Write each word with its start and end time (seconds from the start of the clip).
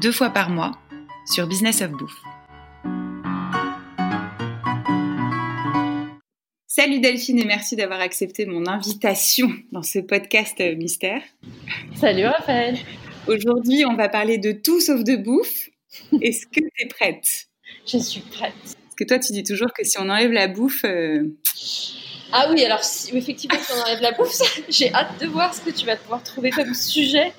deux 0.00 0.12
fois 0.12 0.30
par 0.30 0.50
mois 0.50 0.72
sur 1.26 1.46
Business 1.46 1.82
of 1.82 1.90
Bouffe. 1.92 2.20
Salut 6.66 7.00
Delphine 7.00 7.38
et 7.38 7.44
merci 7.44 7.76
d'avoir 7.76 8.00
accepté 8.00 8.46
mon 8.46 8.66
invitation 8.66 9.52
dans 9.72 9.82
ce 9.82 9.98
podcast 9.98 10.58
euh, 10.60 10.74
mystère. 10.74 11.22
Salut 11.96 12.24
Raphaël. 12.24 12.78
Aujourd'hui, 13.26 13.84
on 13.84 13.94
va 13.94 14.08
parler 14.08 14.38
de 14.38 14.52
tout 14.52 14.80
sauf 14.80 15.04
de 15.04 15.16
bouffe. 15.16 15.68
Est-ce 16.22 16.46
que 16.46 16.60
tu 16.60 16.70
es 16.78 16.88
prête? 16.88 17.48
Je 17.86 17.98
suis 17.98 18.22
prête. 18.22 18.54
Parce 18.64 18.94
que 18.96 19.04
toi, 19.04 19.18
tu 19.18 19.32
dis 19.32 19.44
toujours 19.44 19.72
que 19.72 19.84
si 19.84 19.98
on 19.98 20.08
enlève 20.08 20.32
la 20.32 20.48
bouffe... 20.48 20.84
Euh, 20.84 21.24
ah 22.32 22.48
oui, 22.50 22.64
alors 22.64 22.82
si, 22.82 23.14
effectivement, 23.16 23.58
si 23.60 23.72
on 23.72 23.82
enlève 23.82 24.00
la 24.00 24.12
bouffe, 24.12 24.40
j'ai 24.70 24.92
hâte 24.94 25.20
de 25.20 25.26
voir 25.26 25.54
ce 25.54 25.60
que 25.60 25.70
tu 25.70 25.84
vas 25.84 25.96
pouvoir 25.96 26.22
trouver 26.22 26.50
comme 26.50 26.72
sujet 26.74 27.32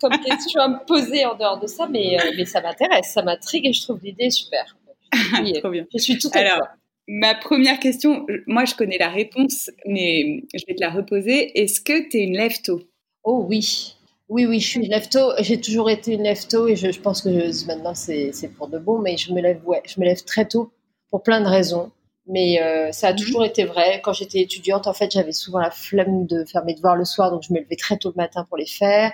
comme 0.00 0.18
question 0.20 0.60
à 0.60 0.68
me 0.68 0.86
poser 0.86 1.24
en 1.24 1.36
dehors 1.36 1.58
de 1.58 1.66
ça, 1.66 1.88
mais, 1.88 2.18
euh, 2.18 2.30
mais 2.36 2.44
ça 2.44 2.60
m'intéresse, 2.60 3.12
ça 3.12 3.22
m'intrigue 3.22 3.66
et 3.66 3.72
je 3.72 3.82
trouve 3.82 4.00
l'idée 4.02 4.30
super. 4.30 4.76
Trop 5.60 5.70
bien. 5.70 5.86
Je 5.92 5.98
suis 5.98 6.18
tout 6.18 6.28
à 6.34 6.38
Alors, 6.38 6.66
ma 7.06 7.34
première 7.34 7.78
question, 7.78 8.26
moi 8.46 8.64
je 8.64 8.74
connais 8.74 8.98
la 8.98 9.08
réponse, 9.08 9.70
mais 9.86 10.44
je 10.54 10.64
vais 10.66 10.74
te 10.74 10.80
la 10.80 10.90
reposer. 10.90 11.58
Est-ce 11.58 11.80
que 11.80 12.08
tu 12.08 12.18
es 12.18 12.24
une 12.24 12.36
lève-tôt? 12.36 12.82
Oh 13.24 13.46
oui. 13.48 13.94
Oui, 14.28 14.44
oui, 14.44 14.60
je 14.60 14.68
suis 14.68 14.80
une 14.80 14.90
lève-tôt. 14.90 15.32
J'ai 15.38 15.58
toujours 15.58 15.88
été 15.88 16.12
une 16.12 16.22
lève-tôt 16.22 16.68
et 16.68 16.76
je, 16.76 16.92
je, 16.92 17.00
pense 17.00 17.22
que 17.22 17.66
maintenant 17.66 17.94
c'est 17.94 18.32
pour 18.58 18.68
de 18.68 18.78
bon, 18.78 18.98
mais 18.98 19.16
je 19.16 19.32
me 19.32 19.40
lève, 19.40 19.66
ouais, 19.66 19.82
je 19.86 19.98
me 20.00 20.04
lève 20.04 20.22
très 20.22 20.46
tôt 20.46 20.70
pour 21.10 21.22
plein 21.22 21.40
de 21.40 21.46
raisons. 21.46 21.90
Mais 22.28 22.60
euh, 22.60 22.92
ça 22.92 23.08
a 23.08 23.12
mhm. 23.12 23.18
toujours 23.18 23.44
été 23.44 23.64
vrai. 23.64 24.00
Quand 24.02 24.12
j'étais 24.12 24.40
étudiante, 24.40 24.86
en 24.86 24.92
fait, 24.92 25.10
j'avais 25.10 25.32
souvent 25.32 25.58
la 25.58 25.70
flemme 25.70 26.26
de 26.26 26.44
faire 26.44 26.64
mes 26.64 26.74
devoirs 26.74 26.96
le 26.96 27.04
soir, 27.04 27.30
donc 27.30 27.42
je 27.42 27.52
me 27.54 27.58
levais 27.58 27.76
très 27.76 27.96
tôt 27.96 28.10
le 28.10 28.20
matin 28.20 28.44
pour 28.46 28.58
les 28.58 28.66
faire. 28.66 29.12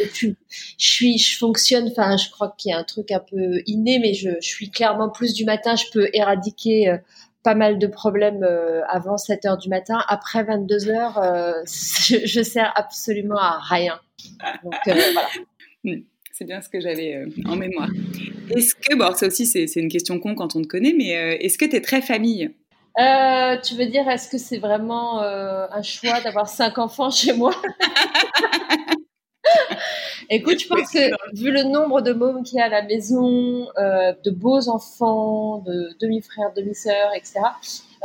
Et 0.00 0.06
puis, 0.06 0.36
je 0.78 0.88
suis, 0.88 1.18
je 1.18 1.38
fonctionne. 1.38 1.88
Enfin, 1.90 2.16
je 2.16 2.30
crois 2.30 2.54
qu'il 2.56 2.70
y 2.70 2.72
a 2.72 2.78
un 2.78 2.84
truc 2.84 3.10
un 3.10 3.20
peu 3.20 3.62
inné, 3.66 3.98
mais 3.98 4.14
je, 4.14 4.30
je 4.40 4.48
suis 4.48 4.70
clairement 4.70 5.10
plus 5.10 5.34
du 5.34 5.44
matin. 5.44 5.76
Je 5.76 5.84
peux 5.92 6.08
éradiquer 6.14 6.88
euh, 6.88 6.96
pas 7.42 7.54
mal 7.54 7.78
de 7.78 7.86
problèmes 7.86 8.42
euh, 8.42 8.80
avant 8.88 9.18
7 9.18 9.44
heures 9.44 9.58
du 9.58 9.68
matin. 9.68 10.02
Après 10.08 10.42
22 10.42 10.88
heures, 10.88 11.20
je, 11.66 12.26
je 12.26 12.42
sers 12.42 12.72
absolument 12.76 13.38
à 13.38 13.58
rien. 13.60 14.00
Donc 14.64 14.74
voilà. 14.86 15.02
C'est 16.32 16.44
bien 16.44 16.60
ce 16.60 16.68
que 16.68 16.80
j'avais 16.80 17.24
en 17.46 17.56
mémoire. 17.56 17.88
Est-ce 18.56 18.74
que, 18.74 18.96
bon, 18.96 19.14
ça 19.14 19.26
aussi 19.26 19.46
c'est 19.46 19.64
une 19.76 19.88
question 19.88 20.18
con 20.18 20.34
quand 20.34 20.56
on 20.56 20.62
te 20.62 20.66
connaît, 20.66 20.94
mais 20.96 21.16
euh, 21.16 21.36
est-ce 21.40 21.58
que 21.58 21.64
tu 21.64 21.76
es 21.76 21.80
très 21.80 22.02
famille? 22.02 22.50
Euh, 22.98 23.56
tu 23.62 23.74
veux 23.74 23.86
dire, 23.86 24.08
est-ce 24.08 24.28
que 24.28 24.38
c'est 24.38 24.58
vraiment 24.58 25.20
un 25.20 25.82
choix 25.82 26.20
d'avoir 26.20 26.48
cinq 26.48 26.78
enfants 26.78 27.10
chez 27.10 27.32
moi? 27.32 27.54
Écoute, 30.30 30.60
je 30.60 30.68
pense 30.68 30.90
que 30.90 31.34
vu 31.34 31.50
le 31.50 31.62
nombre 31.62 32.00
de 32.02 32.12
mômes 32.12 32.42
qu'il 32.42 32.58
y 32.58 32.60
a 32.60 32.66
à 32.66 32.68
la 32.68 32.82
maison, 32.82 33.66
de 33.76 34.30
beaux 34.30 34.68
enfants, 34.68 35.58
de 35.58 35.96
demi-frères, 36.00 36.52
demi-sœurs, 36.54 37.12
etc., 37.14 37.40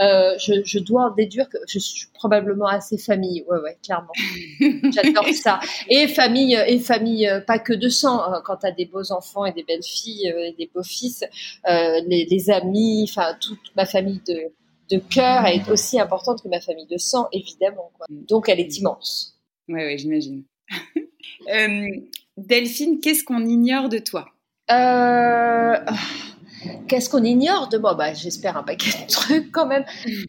euh, 0.01 0.38
je, 0.39 0.79
dois 0.79 1.11
en 1.11 1.11
déduire 1.11 1.50
que 1.50 1.57
je 1.67 1.79
suis 1.79 2.07
probablement 2.13 2.67
assez 2.67 2.97
famille. 2.97 3.44
Ouais, 3.47 3.59
ouais, 3.59 3.78
clairement. 3.84 4.11
J'adore 4.91 5.28
ça. 5.34 5.59
Et 5.89 6.07
famille, 6.07 6.56
et 6.67 6.79
famille, 6.79 7.28
euh, 7.28 7.41
pas 7.41 7.59
que 7.59 7.73
de 7.73 7.89
sang. 7.89 8.22
Hein. 8.23 8.41
Quand 8.44 8.57
tu 8.57 8.67
as 8.67 8.72
des 8.72 8.85
beaux 8.85 9.11
enfants 9.11 9.45
et 9.45 9.53
des 9.53 9.63
belles 9.63 9.84
filles 9.84 10.31
euh, 10.31 10.47
et 10.47 10.55
des 10.57 10.69
beaux 10.73 10.84
fils, 10.84 11.23
les, 11.66 12.50
amis, 12.50 13.05
enfin 13.09 13.38
toute 13.40 13.59
ma 13.75 13.85
famille 13.85 14.22
de, 14.28 14.51
de 14.91 15.00
cœur 15.00 15.45
est 15.45 15.69
aussi 15.69 16.00
importante 16.00 16.41
que 16.41 16.50
ma 16.50 16.59
famille 16.59 16.88
de 16.88 16.97
sang, 16.97 17.28
évidemment. 17.31 17.91
Donc 18.09 18.50
elle 18.50 18.59
est 18.59 18.78
immense. 18.78 19.40
Ouais, 19.69 19.85
ouais, 19.85 19.97
j'imagine. 19.97 20.44
Delphine, 22.37 22.99
qu'est-ce 22.99 23.23
qu'on 23.23 23.45
ignore 23.45 23.89
de 23.89 23.99
toi? 23.99 24.29
Euh... 24.71 25.77
Qu'est-ce 26.88 27.09
qu'on 27.09 27.24
ignore 27.24 27.69
de 27.69 27.78
moi? 27.78 27.94
Bah, 27.96 28.13
J'espère 28.13 28.57
un 28.57 28.63
paquet 28.63 28.91
de 28.91 29.07
trucs 29.12 29.51
quand 29.51 29.66
même. 29.68 29.85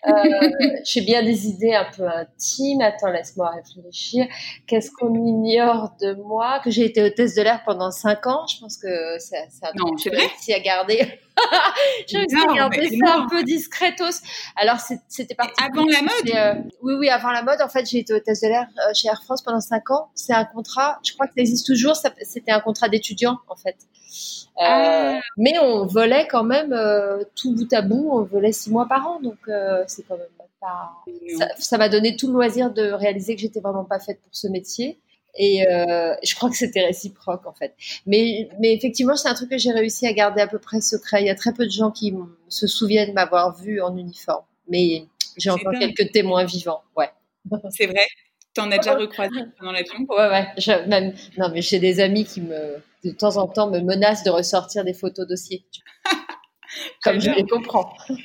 Euh, 0.06 0.12
J'ai 0.84 1.00
bien 1.02 1.22
des 1.22 1.46
idées 1.46 1.74
un 1.74 1.86
peu 1.96 2.06
intimes. 2.08 2.80
Attends, 2.80 3.10
laisse-moi 3.10 3.50
réfléchir. 3.50 4.26
Qu'est-ce 4.66 4.90
qu'on 4.90 5.14
ignore 5.14 5.92
de 6.00 6.14
moi? 6.14 6.60
Que 6.64 6.70
j'ai 6.70 6.84
été 6.84 7.02
hôtesse 7.02 7.34
de 7.34 7.42
l'air 7.42 7.62
pendant 7.64 7.90
5 7.90 8.26
ans. 8.26 8.46
Je 8.46 8.58
pense 8.60 8.76
que 8.76 8.88
c'est 9.18 9.36
un 9.62 9.72
truc 9.76 9.96
que 9.96 10.02
j'ai 10.02 10.10
réussi 10.10 10.52
à 10.52 10.60
garder. 10.60 11.20
j'ai 12.06 12.18
réussi 12.18 12.36
à 12.36 12.54
garder 12.54 12.88
ça 12.98 13.14
un 13.16 13.26
peu 13.28 13.42
discretos. 13.42 14.20
Alors, 14.56 14.78
c'était 15.08 15.34
parti. 15.34 15.52
Avant 15.62 15.84
la 15.86 16.02
mode? 16.02 16.34
euh, 16.34 16.54
Oui, 16.82 16.94
oui, 16.98 17.08
avant 17.10 17.30
la 17.30 17.42
mode. 17.42 17.60
En 17.62 17.68
fait, 17.68 17.84
j'ai 17.88 17.98
été 17.98 18.12
hôtesse 18.14 18.40
de 18.40 18.48
l'air 18.48 18.66
euh, 18.88 18.92
chez 18.94 19.08
Air 19.08 19.22
France 19.24 19.42
pendant 19.42 19.60
5 19.60 19.90
ans. 19.90 20.08
C'est 20.14 20.32
un 20.34 20.44
contrat, 20.44 20.98
je 21.04 21.12
crois 21.12 21.26
que 21.26 21.32
ça 21.34 21.40
existe 21.40 21.66
toujours. 21.66 21.96
C'était 21.96 22.52
un 22.52 22.60
contrat 22.60 22.88
d'étudiant, 22.88 23.38
en 23.48 23.56
fait. 23.56 23.76
Euh, 24.56 24.60
ah. 24.60 25.20
Mais 25.36 25.58
on 25.58 25.86
volait 25.86 26.28
quand 26.28 26.44
même 26.44 26.72
euh, 26.72 27.24
tout 27.34 27.54
bout 27.54 27.72
à 27.72 27.82
bout, 27.82 28.08
on 28.12 28.22
volait 28.22 28.52
six 28.52 28.70
mois 28.70 28.86
par 28.86 29.06
an, 29.06 29.20
donc 29.20 29.38
euh, 29.48 29.82
c'est 29.86 30.04
quand 30.06 30.16
même 30.16 30.26
pas. 30.60 31.04
Ça 31.58 31.76
m'a 31.76 31.88
donné 31.88 32.16
tout 32.16 32.28
le 32.28 32.34
loisir 32.34 32.70
de 32.70 32.92
réaliser 32.92 33.34
que 33.34 33.40
j'étais 33.40 33.60
vraiment 33.60 33.84
pas 33.84 33.98
faite 33.98 34.20
pour 34.22 34.34
ce 34.34 34.48
métier. 34.48 34.98
Et 35.36 35.64
je 35.68 36.34
crois 36.36 36.48
que 36.48 36.56
c'était 36.56 36.84
réciproque 36.84 37.44
en 37.46 37.52
fait. 37.52 37.74
Mais, 38.06 38.48
mais 38.60 38.72
effectivement, 38.72 39.16
c'est 39.16 39.28
un 39.28 39.34
truc 39.34 39.50
que 39.50 39.58
j'ai 39.58 39.72
réussi 39.72 40.06
à 40.06 40.12
garder 40.12 40.40
à 40.40 40.46
peu 40.46 40.60
près 40.60 40.80
secret. 40.80 41.22
Il 41.22 41.26
y 41.26 41.30
a 41.30 41.34
très 41.34 41.52
peu 41.52 41.66
de 41.66 41.72
gens 41.72 41.90
qui 41.90 42.14
se 42.48 42.68
souviennent 42.68 43.12
m'avoir 43.12 43.56
vu 43.60 43.82
en 43.82 43.96
uniforme. 43.96 44.44
Mais 44.68 45.06
j'ai 45.36 45.50
encore 45.50 45.72
quelques 45.78 46.12
témoins 46.12 46.44
vivants. 46.44 46.82
Ouais. 46.96 47.10
C'est 47.70 47.86
vrai? 47.86 48.06
T'en 48.54 48.70
as 48.70 48.78
déjà 48.78 48.94
recroisé 48.94 49.40
pendant 49.58 49.72
l'avion 49.72 50.06
Ouais, 50.08 50.28
ouais. 50.28 50.86
même, 50.86 51.12
non, 51.36 51.48
mais 51.52 51.60
j'ai 51.60 51.80
des 51.80 52.00
amis 52.00 52.24
qui 52.24 52.40
me, 52.40 52.76
de 53.04 53.10
temps 53.10 53.36
en 53.36 53.48
temps, 53.48 53.68
me 53.70 53.80
menacent 53.80 54.22
de 54.24 54.30
ressortir 54.30 54.84
des 54.84 54.94
photos 54.94 55.26
dossiers. 55.26 55.64
Comme 57.02 57.20
je 57.20 57.30
les 57.30 57.44
comprends. 57.44 57.92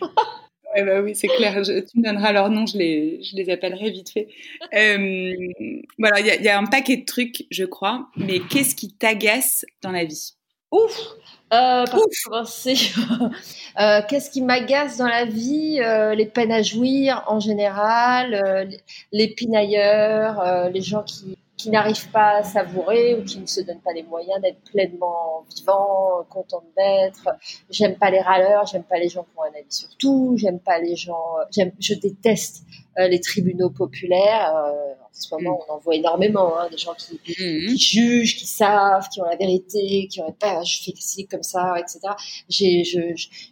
Ouais, 0.75 0.83
bah 0.83 1.01
oui, 1.01 1.15
c'est 1.15 1.27
clair. 1.27 1.59
tu 1.63 1.97
me 1.97 2.03
donneras 2.03 2.31
leur 2.31 2.51
nom, 2.51 2.67
je 2.67 2.77
les, 2.77 3.23
je 3.23 3.35
les 3.35 3.49
appellerai 3.49 3.89
vite 3.89 4.11
fait. 4.11 4.27
Euh, 4.75 5.33
voilà, 5.97 6.19
il 6.19 6.27
y, 6.27 6.43
y, 6.43 6.47
a 6.47 6.59
un 6.59 6.65
paquet 6.67 6.97
de 6.97 7.05
trucs, 7.05 7.47
je 7.49 7.65
crois. 7.65 8.07
Mais 8.17 8.39
qu'est-ce 8.39 8.75
qui 8.75 8.93
t'agace 8.93 9.65
dans 9.81 9.89
la 9.89 10.05
vie? 10.05 10.35
Ouf 10.71 11.15
euh, 11.51 11.83
euh, 13.79 14.01
Qu'est-ce 14.07 14.29
qui 14.29 14.41
m'agace 14.41 14.97
dans 14.97 15.07
la 15.07 15.25
vie 15.25 15.79
euh, 15.81 16.13
Les 16.13 16.27
peines 16.27 16.51
à 16.51 16.61
jouir 16.61 17.23
en 17.27 17.39
général, 17.39 18.35
euh, 18.35 18.65
les 19.11 19.29
pinailleurs, 19.29 20.69
les 20.69 20.81
gens 20.81 21.01
qui, 21.01 21.39
qui 21.57 21.71
n'arrivent 21.71 22.11
pas 22.11 22.37
à 22.37 22.43
savourer 22.43 23.15
ou 23.15 23.23
qui 23.23 23.39
ne 23.39 23.47
se 23.47 23.61
donnent 23.61 23.81
pas 23.81 23.93
les 23.93 24.03
moyens 24.03 24.39
d'être 24.41 24.61
pleinement 24.71 25.43
vivants, 25.55 26.23
contents 26.29 26.63
d'être. 26.77 27.29
J'aime 27.71 27.97
pas 27.97 28.11
les 28.11 28.21
râleurs, 28.21 28.67
j'aime 28.67 28.83
pas 28.83 28.99
les 28.99 29.09
gens 29.09 29.23
qui 29.23 29.39
ont 29.39 29.43
un 29.43 29.59
avis 29.59 29.71
sur 29.71 29.89
tout, 29.97 30.35
j'aime 30.37 30.59
pas 30.59 30.77
les 30.77 30.95
gens, 30.95 31.33
j'aime, 31.51 31.71
je 31.79 31.95
déteste 31.95 32.63
les 32.95 33.21
tribunaux 33.21 33.71
populaires 33.71 34.53
en 35.19 35.21
ce 35.21 35.35
moment, 35.35 35.59
on 35.67 35.73
en 35.73 35.77
voit 35.79 35.95
énormément, 35.95 36.57
hein, 36.57 36.69
des 36.71 36.77
gens 36.77 36.93
qui, 36.93 37.19
qui, 37.19 37.77
jugent, 37.77 38.37
qui 38.37 38.47
savent, 38.47 39.09
qui 39.09 39.21
ont 39.21 39.25
la 39.25 39.35
vérité, 39.35 40.07
qui 40.09 40.21
auraient 40.21 40.33
pas, 40.39 40.63
je 40.63 40.81
fais 40.83 40.93
ci 40.95 41.27
comme 41.27 41.43
ça, 41.43 41.75
etc. 41.79 41.99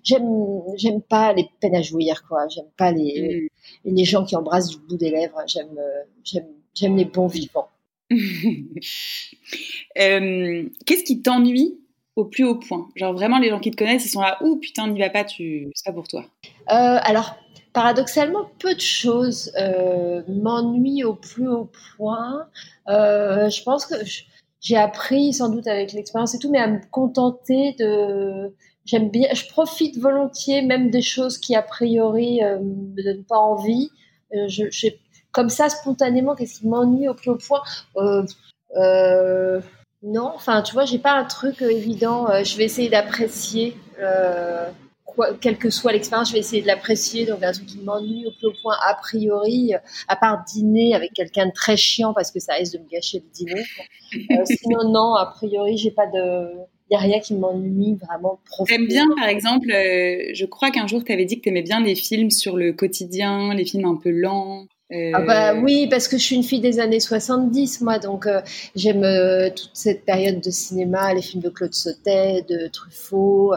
J'aime, 0.03 1.01
pas 1.01 1.33
les 1.33 1.49
peines 1.59 1.75
à 1.75 1.81
jouir, 1.81 2.23
quoi. 2.27 2.47
J'aime 2.47 2.69
pas 2.77 2.91
les, 2.91 3.49
mhm. 3.85 3.95
les 3.95 4.05
gens 4.05 4.23
qui 4.23 4.35
embrassent 4.35 4.69
du 4.69 4.77
bout 4.77 4.97
des 4.97 5.11
lèvres. 5.11 5.41
J'aime, 5.47 5.77
j'aime 6.73 6.95
les 6.95 7.05
bons 7.05 7.27
vivants. 7.27 7.69
euh, 9.99 10.69
qu'est-ce 10.85 11.03
qui 11.03 11.21
t'ennuie 11.21 11.77
au 12.15 12.23
plus 12.25 12.45
haut 12.45 12.55
point? 12.55 12.87
Genre 12.95 13.13
vraiment, 13.13 13.37
les 13.37 13.49
gens 13.49 13.59
qui 13.59 13.71
te 13.71 13.75
connaissent, 13.75 14.05
ils 14.05 14.09
sont 14.09 14.21
là, 14.21 14.37
ouh 14.41 14.57
putain, 14.57 14.87
n'y 14.87 14.99
va 14.99 15.09
pas, 15.09 15.25
tu, 15.25 15.69
c'est 15.75 15.89
pas 15.89 15.93
pour 15.93 16.07
toi. 16.07 16.25
Euh, 16.71 16.99
alors, 17.01 17.35
paradoxalement, 17.77 18.49
peu 18.57 18.73
de 18.73 18.81
choses 18.81 19.51
euh, 19.55 20.23
m'ennuient 20.27 21.03
au 21.03 21.13
plus 21.13 21.47
haut 21.47 21.69
point. 21.95 22.47
Euh, 22.89 23.51
je 23.51 23.61
pense 23.61 23.85
que 23.85 23.93
j'ai 24.59 24.77
appris, 24.77 25.31
sans 25.31 25.49
doute 25.49 25.67
avec 25.67 25.93
l'expérience 25.93 26.33
et 26.33 26.39
tout, 26.39 26.49
mais 26.49 26.57
à 26.57 26.65
me 26.65 26.79
contenter 26.89 27.75
de. 27.77 28.51
J'aime 28.85 29.11
bien, 29.11 29.27
je 29.31 29.47
profite 29.49 29.99
volontiers 29.99 30.63
même 30.63 30.89
des 30.89 31.03
choses 31.03 31.37
qui 31.37 31.55
a 31.55 31.61
priori 31.61 32.43
euh, 32.43 32.57
me 32.57 33.03
donnent 33.03 33.25
pas 33.25 33.37
envie. 33.37 33.91
Euh, 34.33 34.47
je, 34.47 34.87
comme 35.31 35.49
ça 35.49 35.69
spontanément, 35.69 36.33
qu'est-ce 36.33 36.61
qui 36.61 36.67
m'ennuie 36.67 37.07
au 37.07 37.13
plus 37.13 37.29
haut 37.29 37.37
point? 37.37 37.61
Non, 40.01 40.31
enfin, 40.33 40.63
tu 40.63 40.73
vois, 40.73 40.85
j'ai 40.85 40.99
pas 40.99 41.13
un 41.13 41.25
truc 41.25 41.61
évident. 41.61 42.25
je 42.43 42.57
vais 42.57 42.63
essayer 42.63 42.89
d'apprécier 42.89 43.77
quelle 45.41 45.57
que 45.57 45.69
soit 45.69 45.91
l'expérience, 45.91 46.29
je 46.29 46.33
vais 46.33 46.39
essayer 46.39 46.61
de 46.61 46.67
l'apprécier. 46.67 47.25
Donc, 47.25 47.43
un 47.43 47.51
truc 47.51 47.65
qui 47.65 47.79
m'ennuie 47.79 48.25
au 48.25 48.31
plus 48.31 48.47
haut 48.47 48.53
point, 48.61 48.75
a 48.87 48.93
priori, 48.95 49.73
à 50.07 50.15
part 50.15 50.43
dîner 50.45 50.93
avec 50.95 51.13
quelqu'un 51.13 51.47
de 51.47 51.51
très 51.53 51.77
chiant 51.77 52.13
parce 52.13 52.31
que 52.31 52.39
ça 52.39 52.53
risque 52.53 52.73
de 52.73 52.79
me 52.79 52.89
gâcher 52.89 53.19
le 53.19 53.29
dîner. 53.33 53.63
Euh, 54.31 54.45
sinon, 54.45 54.89
non, 54.89 55.15
a 55.15 55.25
priori, 55.25 55.77
j'ai 55.77 55.91
pas 55.91 56.07
de. 56.07 56.49
Il 56.89 56.95
n'y 56.95 56.97
a 56.97 57.01
rien 57.01 57.19
qui 57.19 57.33
m'ennuie 57.33 57.95
vraiment 57.95 58.39
profondément. 58.45 58.85
J'aime 58.87 58.87
bien, 58.87 59.15
par 59.17 59.27
exemple, 59.27 59.69
euh, 59.71 60.29
je 60.33 60.45
crois 60.45 60.71
qu'un 60.71 60.87
jour, 60.87 61.03
tu 61.03 61.11
avais 61.11 61.25
dit 61.25 61.37
que 61.37 61.43
tu 61.43 61.49
aimais 61.49 61.61
bien 61.61 61.81
les 61.81 61.95
films 61.95 62.31
sur 62.31 62.55
le 62.55 62.71
quotidien, 62.71 63.53
les 63.53 63.65
films 63.65 63.85
un 63.85 63.97
peu 63.97 64.09
lents. 64.09 64.67
Ah 64.89 65.21
bah 65.21 65.51
euh, 65.53 65.61
oui, 65.61 65.87
parce 65.89 66.07
que 66.07 66.17
je 66.17 66.23
suis 66.23 66.35
une 66.37 66.43
fille 66.43 66.61
des 66.61 66.79
années 66.79 67.01
70, 67.01 67.81
moi, 67.81 67.99
donc 67.99 68.25
euh, 68.25 68.39
j'aime 68.73 69.03
euh, 69.03 69.49
toute 69.49 69.71
cette 69.73 70.05
période 70.05 70.39
de 70.39 70.49
cinéma, 70.49 71.13
les 71.13 71.21
films 71.21 71.43
de 71.43 71.49
Claude 71.49 71.73
Sautet, 71.73 72.45
de 72.47 72.67
Truffaut. 72.67 73.53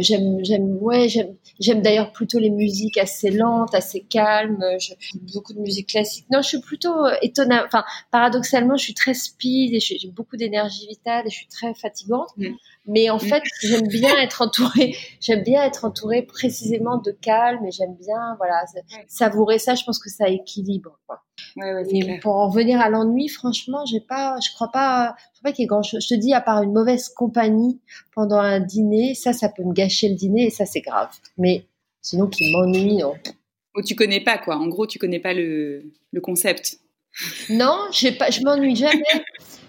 j'aime, 0.00 0.44
j'aime, 0.44 0.78
ouais, 0.80 1.08
j'aime, 1.08 1.36
j'aime 1.62 1.80
d'ailleurs 1.82 2.12
plutôt 2.12 2.38
les 2.38 2.50
musiques 2.50 2.98
assez 2.98 3.30
lentes, 3.30 3.74
assez 3.74 4.00
calmes. 4.00 4.62
Je, 4.78 4.94
beaucoup 5.32 5.54
de 5.54 5.60
musique 5.60 5.88
classique. 5.88 6.26
Non, 6.30 6.42
je 6.42 6.48
suis 6.48 6.60
plutôt 6.60 7.06
étonnante. 7.22 7.64
Enfin, 7.66 7.84
paradoxalement, 8.10 8.76
je 8.76 8.84
suis 8.84 8.94
très 8.94 9.14
speed 9.14 9.74
et 9.74 9.80
j'ai 9.80 10.08
beaucoup 10.08 10.36
d'énergie 10.36 10.86
vitale 10.86 11.26
et 11.26 11.30
je 11.30 11.36
suis 11.36 11.48
très 11.48 11.72
fatigante. 11.74 12.28
Mm. 12.36 12.48
Mais 12.86 13.10
en 13.10 13.18
fait, 13.18 13.42
j'aime 13.62 13.86
bien 13.86 14.16
être 14.18 14.42
entourée. 14.42 14.96
J'aime 15.20 15.44
bien 15.44 15.62
être 15.62 15.84
entourée 15.84 16.22
précisément 16.22 16.98
de 16.98 17.12
calme 17.12 17.64
et 17.64 17.70
j'aime 17.70 17.94
bien, 17.94 18.34
voilà, 18.38 18.64
savourer 19.06 19.60
ça. 19.60 19.76
Je 19.76 19.84
pense 19.84 20.00
que 20.00 20.10
ça 20.10 20.28
équilibre. 20.28 20.98
Quoi. 21.06 21.22
Ouais, 21.56 21.74
ouais, 21.74 22.18
pour 22.20 22.36
en 22.36 22.48
revenir 22.48 22.80
à 22.80 22.88
l'ennui, 22.88 23.28
franchement, 23.28 23.84
j'ai 23.86 24.00
pas, 24.00 24.38
je 24.44 24.52
crois 24.52 24.70
pas, 24.72 25.14
je 25.34 25.40
crois 25.40 25.50
pas 25.50 25.52
qu'il 25.52 25.62
y 25.62 25.64
ait 25.64 25.68
grand 25.68 25.82
chose. 25.82 26.04
Je 26.08 26.14
te 26.14 26.20
dis, 26.20 26.34
à 26.34 26.40
part 26.40 26.62
une 26.62 26.72
mauvaise 26.72 27.08
compagnie 27.08 27.80
pendant 28.14 28.38
un 28.38 28.60
dîner, 28.60 29.14
ça, 29.14 29.32
ça 29.32 29.48
peut 29.48 29.62
me 29.62 29.72
gâcher 29.72 30.08
le 30.08 30.14
dîner 30.14 30.46
et 30.46 30.50
ça, 30.50 30.66
c'est 30.66 30.80
grave. 30.80 31.10
Mais 31.38 31.66
sinon, 32.00 32.26
qu'il 32.26 32.52
m'ennuie, 32.52 32.96
non. 32.96 33.14
Oh, 33.74 33.82
tu 33.82 33.94
connais 33.94 34.20
pas, 34.20 34.38
quoi. 34.38 34.56
En 34.56 34.68
gros, 34.68 34.86
tu 34.86 34.98
connais 34.98 35.20
pas 35.20 35.34
le, 35.34 35.84
le 36.12 36.20
concept. 36.20 36.78
Non, 37.50 37.88
pas, 38.18 38.30
je 38.30 38.42
m'ennuie 38.42 38.76
jamais. 38.76 39.02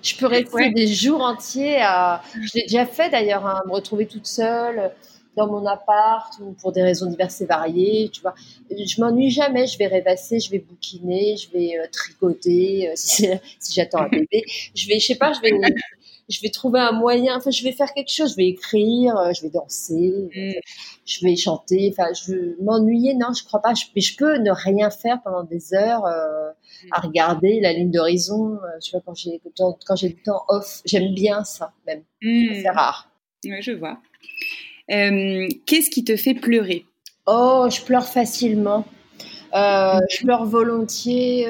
Je 0.02 0.16
peux 0.16 0.26
rester 0.26 0.72
des 0.72 0.88
jours 0.88 1.22
entiers 1.22 1.82
à. 1.82 2.22
Je 2.34 2.52
l'ai 2.56 2.64
déjà 2.64 2.86
fait 2.86 3.10
d'ailleurs, 3.10 3.46
à 3.46 3.60
hein, 3.60 3.62
me 3.66 3.72
retrouver 3.72 4.06
toute 4.06 4.28
seule 4.28 4.92
dans 5.36 5.48
mon 5.48 5.66
appart 5.66 6.34
ou 6.42 6.54
pour 6.54 6.72
des 6.72 6.84
raisons 6.84 7.08
diverses 7.08 7.42
et 7.42 7.46
variées, 7.46 8.10
tu 8.12 8.22
vois. 8.22 8.36
Je 8.70 9.02
m'ennuie 9.02 9.32
jamais. 9.32 9.68
Je 9.68 9.78
vais 9.78 9.88
rêvasser, 9.88 10.40
je 10.40 10.52
vais 10.52 10.60
bouquiner, 10.60 11.38
je 11.38 11.50
vais 11.52 11.78
euh, 11.78 11.88
tricoter 11.92 12.90
euh, 12.90 12.94
si, 12.96 13.28
si 13.60 13.74
j'attends 13.74 14.00
un 14.00 14.10
bébé. 14.10 14.44
Je 14.76 14.88
vais, 14.88 15.00
je 15.00 15.08
sais 15.08 15.16
pas, 15.16 15.34
je 15.34 15.42
vais 15.42 15.52
je 16.30 16.42
vais 16.42 16.50
trouver 16.50 16.80
un 16.80 16.92
moyen, 16.92 17.36
enfin, 17.38 17.52
je 17.52 17.64
vais 17.64 17.72
faire 17.72 17.94
quelque 17.94 18.12
chose, 18.12 18.32
je 18.32 18.38
vais 18.38 18.48
écrire, 18.48 19.18
euh, 19.18 19.32
je 19.34 19.42
vais 19.42 19.50
danser, 19.50 20.30
mm. 20.34 20.60
je 21.06 21.26
vais 21.26 21.36
chanter, 21.36 21.92
enfin, 21.92 22.12
je 22.14 22.62
m'ennuyer, 22.64 23.14
non, 23.14 23.34
je 23.34 23.44
crois 23.44 23.62
pas, 23.62 23.74
mais 23.96 24.02
je 24.02 24.16
peux 24.16 24.38
ne 24.38 24.52
rien 24.52 24.90
faire 24.90 25.22
pendant 25.22 25.44
des 25.44 25.74
heures 25.74 26.06
euh, 26.06 26.50
à 26.92 27.02
mm. 27.02 27.08
regarder 27.08 27.60
la 27.60 27.74
ligne 27.74 27.92
d'horizon, 27.92 28.58
tu 28.82 28.92
vois, 28.92 29.02
quand 29.06 29.16
j'ai, 29.16 29.42
quand 29.58 29.96
j'ai 29.96 30.10
du 30.10 30.22
temps 30.22 30.44
off, 30.48 30.82
j'aime 30.86 31.14
bien 31.14 31.44
ça, 31.44 31.74
même. 31.86 32.04
Mm. 32.22 32.62
C'est 32.62 32.70
rare. 32.70 33.10
Oui, 33.46 33.62
je 33.62 33.74
vois. 33.74 34.00
Qu'est-ce 34.88 35.90
qui 35.90 36.04
te 36.04 36.16
fait 36.16 36.34
pleurer? 36.34 36.86
Oh, 37.26 37.68
je 37.72 37.82
pleure 37.82 38.08
facilement. 38.08 38.86
je 39.54 40.24
pleure 40.24 40.46
volontiers. 40.46 41.48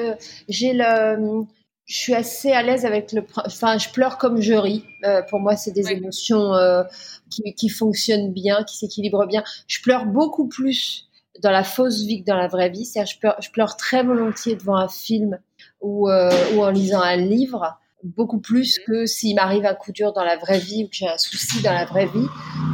J'ai 0.48 0.72
le, 0.72 1.46
je 1.86 1.96
suis 1.96 2.14
assez 2.14 2.50
à 2.52 2.62
l'aise 2.62 2.86
avec 2.86 3.12
le. 3.12 3.24
Enfin, 3.44 3.76
je 3.78 3.90
pleure 3.90 4.16
comme 4.16 4.40
je 4.40 4.54
ris. 4.54 4.84
Euh, 5.04 5.22
pour 5.28 5.40
moi, 5.40 5.56
c'est 5.56 5.72
des 5.72 5.90
émotions 5.90 6.54
euh, 6.54 6.82
qui, 7.30 7.54
qui, 7.54 7.68
fonctionnent 7.68 8.32
bien, 8.32 8.64
qui 8.64 8.76
s'équilibrent 8.78 9.26
bien. 9.26 9.44
Je 9.68 9.80
pleure 9.82 10.06
beaucoup 10.06 10.48
plus 10.48 11.08
dans 11.42 11.50
la 11.50 11.64
fausse 11.64 12.02
vie 12.02 12.20
que 12.22 12.26
dans 12.26 12.36
la 12.36 12.48
vraie 12.48 12.70
vie. 12.70 12.86
C'est-à-dire, 12.86 13.12
je 13.12 13.18
pleure, 13.18 13.36
je 13.40 13.50
pleure 13.50 13.76
très 13.76 14.02
volontiers 14.02 14.56
devant 14.56 14.76
un 14.76 14.88
film 14.88 15.38
ou, 15.82 16.08
euh, 16.08 16.30
ou 16.54 16.62
en 16.62 16.70
lisant 16.70 17.02
un 17.02 17.16
livre, 17.16 17.78
beaucoup 18.04 18.38
plus 18.38 18.78
que 18.86 19.06
s'il 19.06 19.34
m'arrive 19.34 19.66
un 19.66 19.74
coup 19.74 19.92
dur 19.92 20.12
dans 20.12 20.24
la 20.24 20.36
vraie 20.36 20.58
vie 20.58 20.84
ou 20.84 20.88
que 20.88 20.94
j'ai 20.94 21.08
un 21.08 21.18
souci 21.18 21.62
dans 21.62 21.72
la 21.72 21.84
vraie 21.84 22.06
vie. 22.06 22.28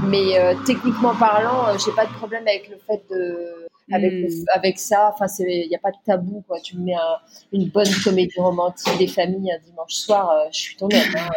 Mais 0.06 0.38
euh, 0.38 0.54
techniquement 0.66 1.14
parlant, 1.14 1.68
euh, 1.68 1.78
j'ai 1.84 1.92
pas 1.92 2.06
de 2.06 2.12
problème 2.12 2.42
avec 2.46 2.68
le 2.68 2.76
fait 2.78 3.02
de 3.10 3.66
avec, 3.92 4.12
hmm. 4.12 4.44
avec 4.54 4.78
ça. 4.78 5.10
Enfin, 5.12 5.26
il 5.40 5.68
n'y 5.68 5.76
a 5.76 5.78
pas 5.78 5.90
de 5.90 5.96
tabou, 6.04 6.44
quoi. 6.46 6.60
Tu 6.60 6.76
me 6.76 6.84
mets 6.84 6.94
une 7.52 7.68
bonne 7.68 7.90
comédie 8.04 8.38
romantique 8.38 8.98
des 8.98 9.06
familles 9.06 9.52
un 9.52 9.58
dimanche 9.64 9.94
soir, 9.94 10.30
euh, 10.30 10.48
je 10.52 10.60
suis 10.60 10.76
ton 10.76 10.86
homme. 10.86 11.16
Hein, 11.16 11.30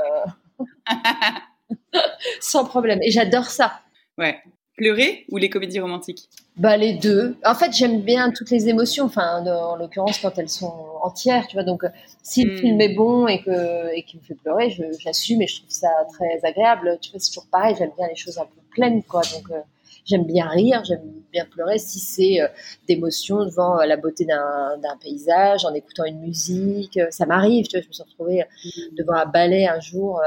euh. 0.60 0.66
Sans 2.42 2.66
problème. 2.66 3.00
Et 3.02 3.12
j'adore 3.12 3.46
ça. 3.46 3.82
Ouais. 4.18 4.42
Pleurer 4.76 5.26
ou 5.30 5.38
les 5.38 5.50
comédies 5.50 5.80
romantiques 5.80 6.30
bah 6.56 6.78
les 6.78 6.94
deux. 6.94 7.36
En 7.44 7.56
fait, 7.56 7.74
j'aime 7.74 8.02
bien 8.02 8.32
toutes 8.32 8.52
les 8.52 8.70
émotions. 8.70 9.06
Enfin, 9.06 9.44
en 9.44 9.76
l'occurrence, 9.76 10.20
quand 10.20 10.38
elles 10.38 10.50
sont 10.50 10.72
entières, 11.02 11.48
tu 11.48 11.56
vois. 11.56 11.64
Donc, 11.64 11.84
si 12.22 12.44
le 12.44 12.54
hmm. 12.54 12.58
film 12.60 12.82
est 12.82 12.94
bon 12.94 13.28
et 13.28 13.42
que 13.42 13.92
et 13.96 14.04
qu'il 14.04 14.20
me 14.20 14.26
fait 14.26 14.36
pleurer, 14.36 14.70
j'assume 15.00 15.42
et 15.42 15.48
je 15.48 15.62
trouve 15.62 15.72
ça 15.72 15.90
très 16.14 16.48
agréable. 16.48 17.00
Tu 17.02 17.10
vois, 17.10 17.20
c'est 17.20 17.30
toujours 17.30 17.50
pareil. 17.52 17.76
J'aime 17.80 17.90
bien 17.98 18.08
les 18.08 18.16
choses 18.16 18.38
un 18.38 18.46
peu 18.46 18.62
pleines, 18.70 19.02
quoi. 19.02 19.22
Donc, 19.34 19.50
euh, 19.50 19.62
j'aime 20.06 20.26
bien 20.26 20.48
rire, 20.48 20.84
j'aime 20.86 21.02
bien 21.32 21.46
pleurer 21.46 21.78
si 21.78 22.00
c'est 22.00 22.42
euh, 22.42 22.48
d'émotion 22.88 23.46
devant 23.46 23.80
euh, 23.80 23.86
la 23.86 23.98
beauté 23.98 24.26
d'un 24.26 24.98
paysage, 25.02 25.66
en 25.66 25.74
écoutant 25.74 26.06
une 26.06 26.20
musique. 26.20 26.98
Euh, 26.98 27.08
ça 27.10 27.26
m'arrive, 27.26 27.68
tu 27.68 27.78
vois, 27.78 27.82
je 27.84 27.88
me 27.88 27.94
suis 27.94 28.04
retrouvée 28.04 28.44
mmh. 28.44 28.96
devant 28.98 29.14
un 29.14 29.26
ballet 29.26 29.68
un 29.68 29.80
jour 29.80 30.22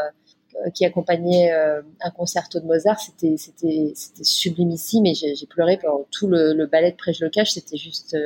qui 0.75 0.85
accompagnait 0.85 1.51
un 1.51 2.11
concerto 2.11 2.61
de 2.61 2.67
Mozart. 2.67 3.01
C'était 3.01 3.37
c'était 3.37 3.93
c'était 3.95 4.25
sublime 4.25 4.71
ici, 4.71 5.01
mais 5.01 5.15
j'ai 5.15 5.47
pleuré 5.47 5.79
pendant 5.79 6.07
tout 6.11 6.29
le, 6.29 6.67
ballet 6.67 6.93
de 6.93 6.97
Préjlocage. 6.97 7.53
C'était 7.53 7.77
juste 7.77 8.17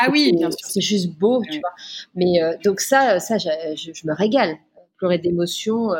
ah 0.00 0.08
oui, 0.10 0.32
bien 0.36 0.50
sûr, 0.50 0.68
c'est 0.68 0.80
juste 0.80 1.10
beau, 1.10 1.42
tu 1.50 1.60
vois. 1.60 1.72
Mais 2.14 2.40
donc 2.64 2.80
ça, 2.80 3.20
ça, 3.20 3.38
je, 3.38 3.48
je 3.76 4.06
me 4.06 4.14
régale 4.14 4.56
pleurer 4.98 5.18
d'émotion 5.18 5.90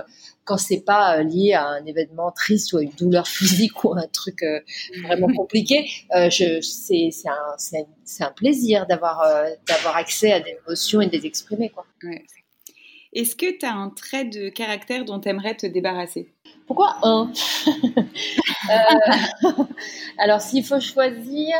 quand 0.44 0.56
c'est 0.56 0.80
pas 0.80 1.18
euh, 1.18 1.22
lié 1.22 1.52
à 1.52 1.66
un 1.66 1.84
événement 1.86 2.32
triste 2.32 2.72
ou 2.72 2.78
à 2.78 2.82
une 2.82 2.90
douleur 2.90 3.26
physique 3.26 3.84
ou 3.84 3.92
un 3.94 4.06
truc 4.08 4.42
euh, 4.42 4.60
vraiment 5.04 5.28
compliqué, 5.36 5.88
euh, 6.14 6.28
c'est 6.30 7.10
un, 7.26 8.26
un, 8.26 8.30
plaisir 8.30 8.86
d'avoir 8.86 9.22
d'avoir 9.68 9.96
accès 9.96 10.32
à 10.32 10.40
des 10.40 10.56
émotions 10.66 11.00
et 11.00 11.06
de 11.06 11.12
les 11.12 11.26
exprimer. 11.26 11.70
Quoi. 11.70 11.86
Est-ce 13.12 13.36
que 13.36 13.58
tu 13.58 13.66
as 13.66 13.74
un 13.74 13.90
trait 13.90 14.24
de 14.24 14.48
caractère 14.48 15.04
dont 15.04 15.20
tu 15.20 15.28
aimerais 15.28 15.54
te 15.54 15.66
débarrasser? 15.66 16.32
Pourquoi 16.66 16.96
un? 17.02 17.30
Alors, 20.18 20.40
s'il 20.40 20.64
faut 20.64 20.80
choisir, 20.80 21.54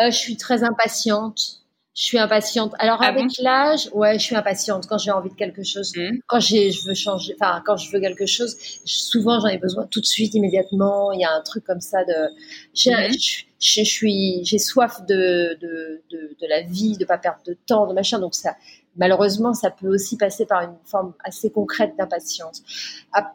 je 0.00 0.10
suis 0.10 0.36
très 0.36 0.64
impatiente. 0.64 1.58
Je 1.98 2.04
suis 2.04 2.18
impatiente. 2.18 2.74
Alors 2.78 2.98
ah 3.02 3.08
avec 3.08 3.26
l'âge, 3.40 3.90
ouais, 3.92 4.20
je 4.20 4.24
suis 4.24 4.36
impatiente 4.36 4.86
quand 4.86 4.98
j'ai 4.98 5.10
envie 5.10 5.30
de 5.30 5.34
quelque 5.34 5.64
chose. 5.64 5.92
Mmh. 5.96 6.18
Quand 6.28 6.38
j'ai, 6.38 6.70
je 6.70 6.86
veux 6.86 6.94
changer, 6.94 7.34
enfin 7.40 7.60
quand 7.66 7.76
je 7.76 7.90
veux 7.90 7.98
quelque 7.98 8.24
chose, 8.24 8.56
souvent 8.84 9.40
j'en 9.40 9.48
ai 9.48 9.58
besoin 9.58 9.84
tout 9.84 10.00
de 10.00 10.06
suite, 10.06 10.32
immédiatement. 10.34 11.10
Il 11.10 11.20
y 11.20 11.24
a 11.24 11.32
un 11.32 11.40
truc 11.40 11.64
comme 11.64 11.80
ça 11.80 12.04
de, 12.04 12.14
j'ai, 12.72 12.92
mmh. 12.92 13.16
je, 13.58 13.82
suis, 13.82 14.44
j'ai 14.44 14.60
soif 14.60 15.00
de, 15.08 15.58
de, 15.60 16.00
de, 16.12 16.36
de, 16.40 16.46
la 16.48 16.62
vie, 16.62 16.96
de 16.96 17.04
pas 17.04 17.18
perdre 17.18 17.40
de 17.44 17.58
temps, 17.66 17.88
de 17.88 17.94
machin. 17.94 18.20
Donc 18.20 18.36
ça, 18.36 18.54
malheureusement, 18.98 19.54
ça 19.54 19.70
peut 19.70 19.88
aussi 19.88 20.16
passer 20.16 20.46
par 20.46 20.62
une 20.62 20.76
forme 20.84 21.14
assez 21.24 21.50
concrète 21.50 21.94
d'impatience. 21.96 22.62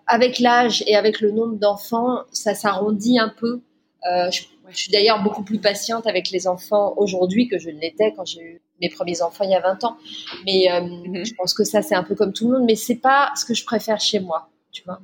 Avec 0.07 0.39
l'âge 0.39 0.83
et 0.87 0.95
avec 0.95 1.19
le 1.21 1.31
nombre 1.31 1.55
d'enfants, 1.55 2.19
ça 2.31 2.53
s'arrondit 2.53 3.19
un 3.19 3.29
peu. 3.29 3.61
Euh, 4.05 4.29
je 4.31 4.43
je 4.69 4.77
suis 4.77 4.91
d'ailleurs 4.91 5.21
beaucoup 5.23 5.43
plus 5.43 5.59
patiente 5.59 6.07
avec 6.07 6.31
les 6.31 6.47
enfants 6.47 6.93
aujourd'hui 6.97 7.47
que 7.47 7.57
je 7.57 7.69
ne 7.69 7.79
l'étais 7.79 8.13
quand 8.15 8.25
j'ai 8.25 8.41
eu 8.41 8.61
mes 8.81 8.89
premiers 8.89 9.21
enfants 9.21 9.43
il 9.43 9.51
y 9.51 9.55
a 9.55 9.59
20 9.59 9.83
ans. 9.83 9.97
Mais 10.45 10.71
euh, 10.71 10.81
mhm. 10.81 11.25
je 11.25 11.33
pense 11.35 11.53
que 11.53 11.63
ça, 11.63 11.81
c'est 11.81 11.95
un 11.95 12.03
peu 12.03 12.15
comme 12.15 12.33
tout 12.33 12.47
le 12.49 12.57
monde, 12.57 12.65
mais 12.65 12.75
c'est 12.75 12.95
pas 12.95 13.31
ce 13.35 13.45
que 13.45 13.53
je 13.53 13.65
préfère 13.65 13.99
chez 13.99 14.19
moi, 14.19 14.49
tu 14.71 14.83
vois, 14.83 14.99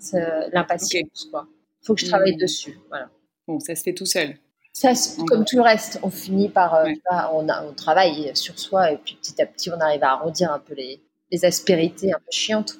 l'impatience, 0.51 1.27
quoi. 1.31 1.47
Il 1.81 1.85
faut 1.85 1.95
que 1.95 2.01
je 2.01 2.07
travaille 2.07 2.33
mhm. 2.33 2.39
dessus, 2.39 2.79
voilà. 2.89 3.09
Bon, 3.47 3.59
ça 3.59 3.75
se 3.75 3.83
fait 3.83 3.93
tout 3.93 4.05
seul. 4.05 4.35
Ça, 4.73 4.93
comme 5.27 5.45
tout 5.45 5.57
le 5.57 5.63
reste, 5.63 5.99
on 6.03 6.09
finit 6.09 6.49
par, 6.49 6.75
euh, 6.75 6.89
on, 7.33 7.49
a, 7.49 7.63
on, 7.63 7.73
travaille 7.73 8.31
sur 8.35 8.57
soi 8.57 8.91
et 8.91 8.97
puis 8.97 9.17
petit 9.21 9.41
à 9.41 9.45
petit, 9.45 9.69
on 9.71 9.79
arrive 9.79 10.03
à 10.03 10.11
arrondir 10.11 10.53
un 10.53 10.59
peu 10.59 10.73
les, 10.73 11.01
les 11.31 11.45
aspérités 11.45 12.13
un 12.13 12.19
peu 12.19 12.31
chiantes. 12.31 12.75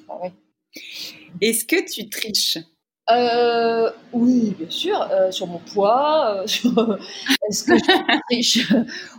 Est-ce 1.40 1.64
que 1.64 1.90
tu 1.90 2.08
triches? 2.08 2.58
Euh, 3.16 3.90
oui, 4.12 4.54
bien 4.58 4.70
sûr, 4.70 5.00
euh, 5.10 5.30
sur 5.30 5.46
mon 5.46 5.58
poids. 5.58 6.42
Euh, 6.42 6.44
est-ce 7.48 7.64
que 7.64 7.76
je 7.76 8.20
triche? 8.28 8.72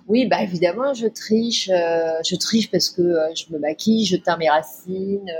Oui, 0.07 0.25
bah 0.25 0.41
évidemment, 0.41 0.93
je 0.93 1.07
triche. 1.07 1.67
je 1.67 2.35
triche 2.35 2.69
parce 2.69 2.89
que 2.89 3.01
je 3.35 3.51
me 3.51 3.59
maquille, 3.59 4.05
je 4.05 4.17
teins 4.17 4.37
mes 4.37 4.49
racines. 4.49 5.31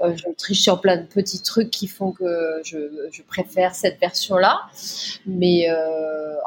je 0.00 0.34
triche 0.36 0.60
sur 0.60 0.80
plein 0.80 0.96
de 0.96 1.06
petits 1.06 1.42
trucs 1.42 1.70
qui 1.70 1.86
font 1.86 2.12
que 2.12 2.60
je, 2.64 3.08
je 3.10 3.22
préfère 3.22 3.74
cette 3.74 3.98
version-là, 4.00 4.60
mais 5.26 5.68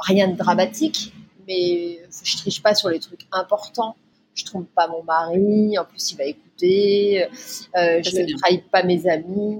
rien 0.05 0.27
de 0.27 0.37
dramatique. 0.37 1.13
Mais 1.47 1.99
je 2.23 2.37
triche 2.37 2.61
pas 2.61 2.75
sur 2.75 2.89
les 2.89 2.99
trucs 2.99 3.27
importants. 3.31 3.95
Je 4.41 4.45
trompe 4.45 4.67
pas 4.75 4.87
mon 4.87 5.03
mari. 5.03 5.77
En 5.77 5.85
plus, 5.85 6.11
il 6.11 6.17
va 6.17 6.25
écouter. 6.25 7.27
je 7.75 8.21
ne 8.21 8.37
trahis 8.37 8.63
pas 8.71 8.83
mes 8.83 9.07
amis 9.07 9.57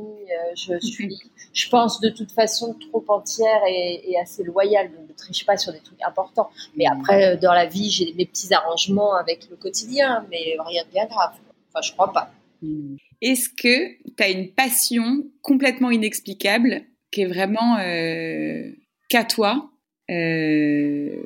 je 0.55 0.79
suis, 0.85 1.17
je 1.53 1.69
pense 1.69 1.99
de 2.01 2.09
toute 2.09 2.31
façon 2.31 2.75
trop 2.89 3.03
entière 3.07 3.61
et, 3.67 4.15
assez 4.21 4.43
loyale. 4.43 4.91
Donc, 4.91 5.09
ne 5.09 5.13
triche 5.13 5.45
pas 5.45 5.57
sur 5.57 5.73
des 5.73 5.79
trucs 5.79 6.01
importants. 6.03 6.49
Mais 6.75 6.85
après, 6.85 7.37
dans 7.37 7.53
la 7.53 7.65
vie, 7.65 7.89
j'ai 7.89 8.13
mes 8.13 8.25
petits 8.25 8.53
arrangements 8.53 9.15
avec 9.15 9.49
le 9.49 9.55
quotidien, 9.55 10.25
mais 10.29 10.55
rien 10.65 10.83
de 10.83 10.89
bien 10.89 11.05
grave. 11.05 11.33
Enfin, 11.69 11.81
je 11.81 11.91
crois 11.93 12.11
pas. 12.11 12.31
Hmm. 12.61 12.95
Est-ce 13.21 13.49
que 13.49 13.97
tu 14.15 14.23
as 14.23 14.29
une 14.29 14.51
passion 14.51 15.23
complètement 15.41 15.91
inexplicable 15.91 16.83
qui 17.11 17.21
est 17.21 17.27
vraiment 17.27 17.77
euh, 17.77 18.71
qu'à 19.09 19.23
toi 19.23 19.69
euh, 20.09 21.23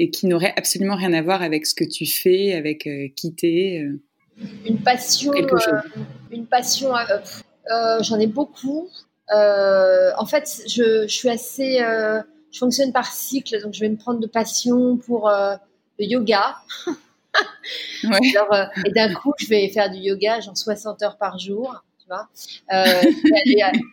et 0.00 0.10
qui 0.10 0.26
n'aurait 0.26 0.54
absolument 0.56 0.96
rien 0.96 1.12
à 1.12 1.22
voir 1.22 1.42
avec 1.42 1.66
ce 1.66 1.74
que 1.74 1.84
tu 1.84 2.06
fais, 2.06 2.54
avec 2.54 2.86
euh, 2.86 3.08
qui 3.14 3.34
t'es 3.34 3.84
Une 4.66 4.82
passion, 4.82 5.32
une 6.30 6.46
passion. 6.46 6.92
J'en 8.00 8.18
ai 8.18 8.26
beaucoup. 8.26 8.88
en 9.30 10.26
fait, 10.26 10.62
je, 10.66 11.06
je 11.06 11.14
suis 11.14 11.28
assez. 11.28 11.78
je 12.50 12.58
fonctionne 12.58 12.92
par 12.92 13.12
cycle, 13.12 13.60
donc 13.62 13.74
je 13.74 13.80
vais 13.80 13.88
me 13.88 13.96
prendre 13.96 14.20
de 14.20 14.26
passion 14.26 14.96
pour 14.96 15.30
le 15.30 16.04
yoga. 16.04 16.56
Euh, 18.04 18.64
et 18.84 18.90
d'un 18.92 19.12
coup, 19.14 19.32
je 19.38 19.46
vais 19.46 19.68
faire 19.68 19.90
du 19.90 19.98
yoga, 19.98 20.40
genre 20.40 20.56
60 20.56 21.02
heures 21.02 21.18
par 21.18 21.38
jour. 21.38 21.84
Euh, 22.72 22.84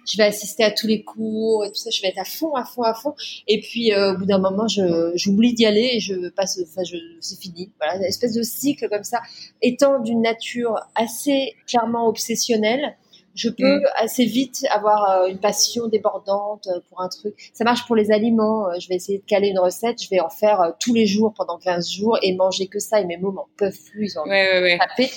je, 0.06 0.18
vais 0.18 0.24
assister 0.24 0.64
à 0.64 0.72
tous 0.72 0.88
les 0.88 1.04
cours 1.04 1.66
et 1.66 1.70
tout 1.70 1.76
ça. 1.76 1.90
Je 1.90 2.02
vais 2.02 2.10
être 2.10 2.20
à 2.20 2.26
fond, 2.26 2.54
à 2.56 2.66
fond, 2.66 2.84
à 2.84 2.94
fond. 2.94 3.14
Et 3.48 3.60
puis, 3.60 3.94
euh, 3.94 4.14
au 4.14 4.18
bout 4.18 4.26
d'un 4.26 4.40
moment, 4.40 4.68
j'oublie 5.16 5.54
d'y 5.54 5.66
aller 5.66 5.92
et 5.94 6.00
je 6.00 6.30
passe. 6.30 6.60
Enfin, 6.62 6.82
c'est 7.20 7.40
fini. 7.40 7.72
Voilà, 7.80 7.98
une 7.98 8.04
espèce 8.04 8.34
de 8.34 8.44
cycle 8.44 8.90
comme 8.90 9.04
ça. 9.04 9.22
Étant 9.62 10.00
d'une 10.00 10.22
nature 10.22 10.80
assez 10.96 11.56
clairement 11.68 12.08
obsessionnelle, 12.08 12.98
je 13.38 13.50
peux 13.50 13.79
mm. 13.79 13.86
assez 13.96 14.25
vite 14.25 14.65
avoir 14.72 15.10
euh, 15.10 15.27
une 15.27 15.38
passion 15.38 15.88
débordante 15.88 16.67
euh, 16.67 16.79
pour 16.89 17.01
un 17.01 17.08
truc. 17.08 17.51
Ça 17.53 17.63
marche 17.63 17.86
pour 17.86 17.96
les 17.96 18.12
aliments. 18.12 18.67
Euh, 18.67 18.79
je 18.79 18.89
vais 18.89 18.96
essayer 18.96 19.20
de 19.20 19.24
caler 19.24 19.50
une 19.50 19.60
recette. 19.60 20.01
Je 20.01 20.10
vais 20.10 20.20
en 20.20 20.29
faire 20.29 20.74
tous 20.79 20.94
les 20.94 21.06
jours 21.06 21.34
pendant 21.36 21.58
15 21.58 21.89
jours 21.89 22.17
et 22.24 22.36
manger 22.36 22.67
que 22.67 22.79
ça. 22.79 23.00
Et 23.00 23.06
mes 23.06 23.17
mots 23.17 23.32
m'en 23.32 23.48
peuvent 23.58 23.79
plus. 23.91 24.13
Ils 24.13 24.20
ont 24.20 24.24
ouais, 24.24 24.62
ouais, 24.62 24.77
taper. 24.79 25.12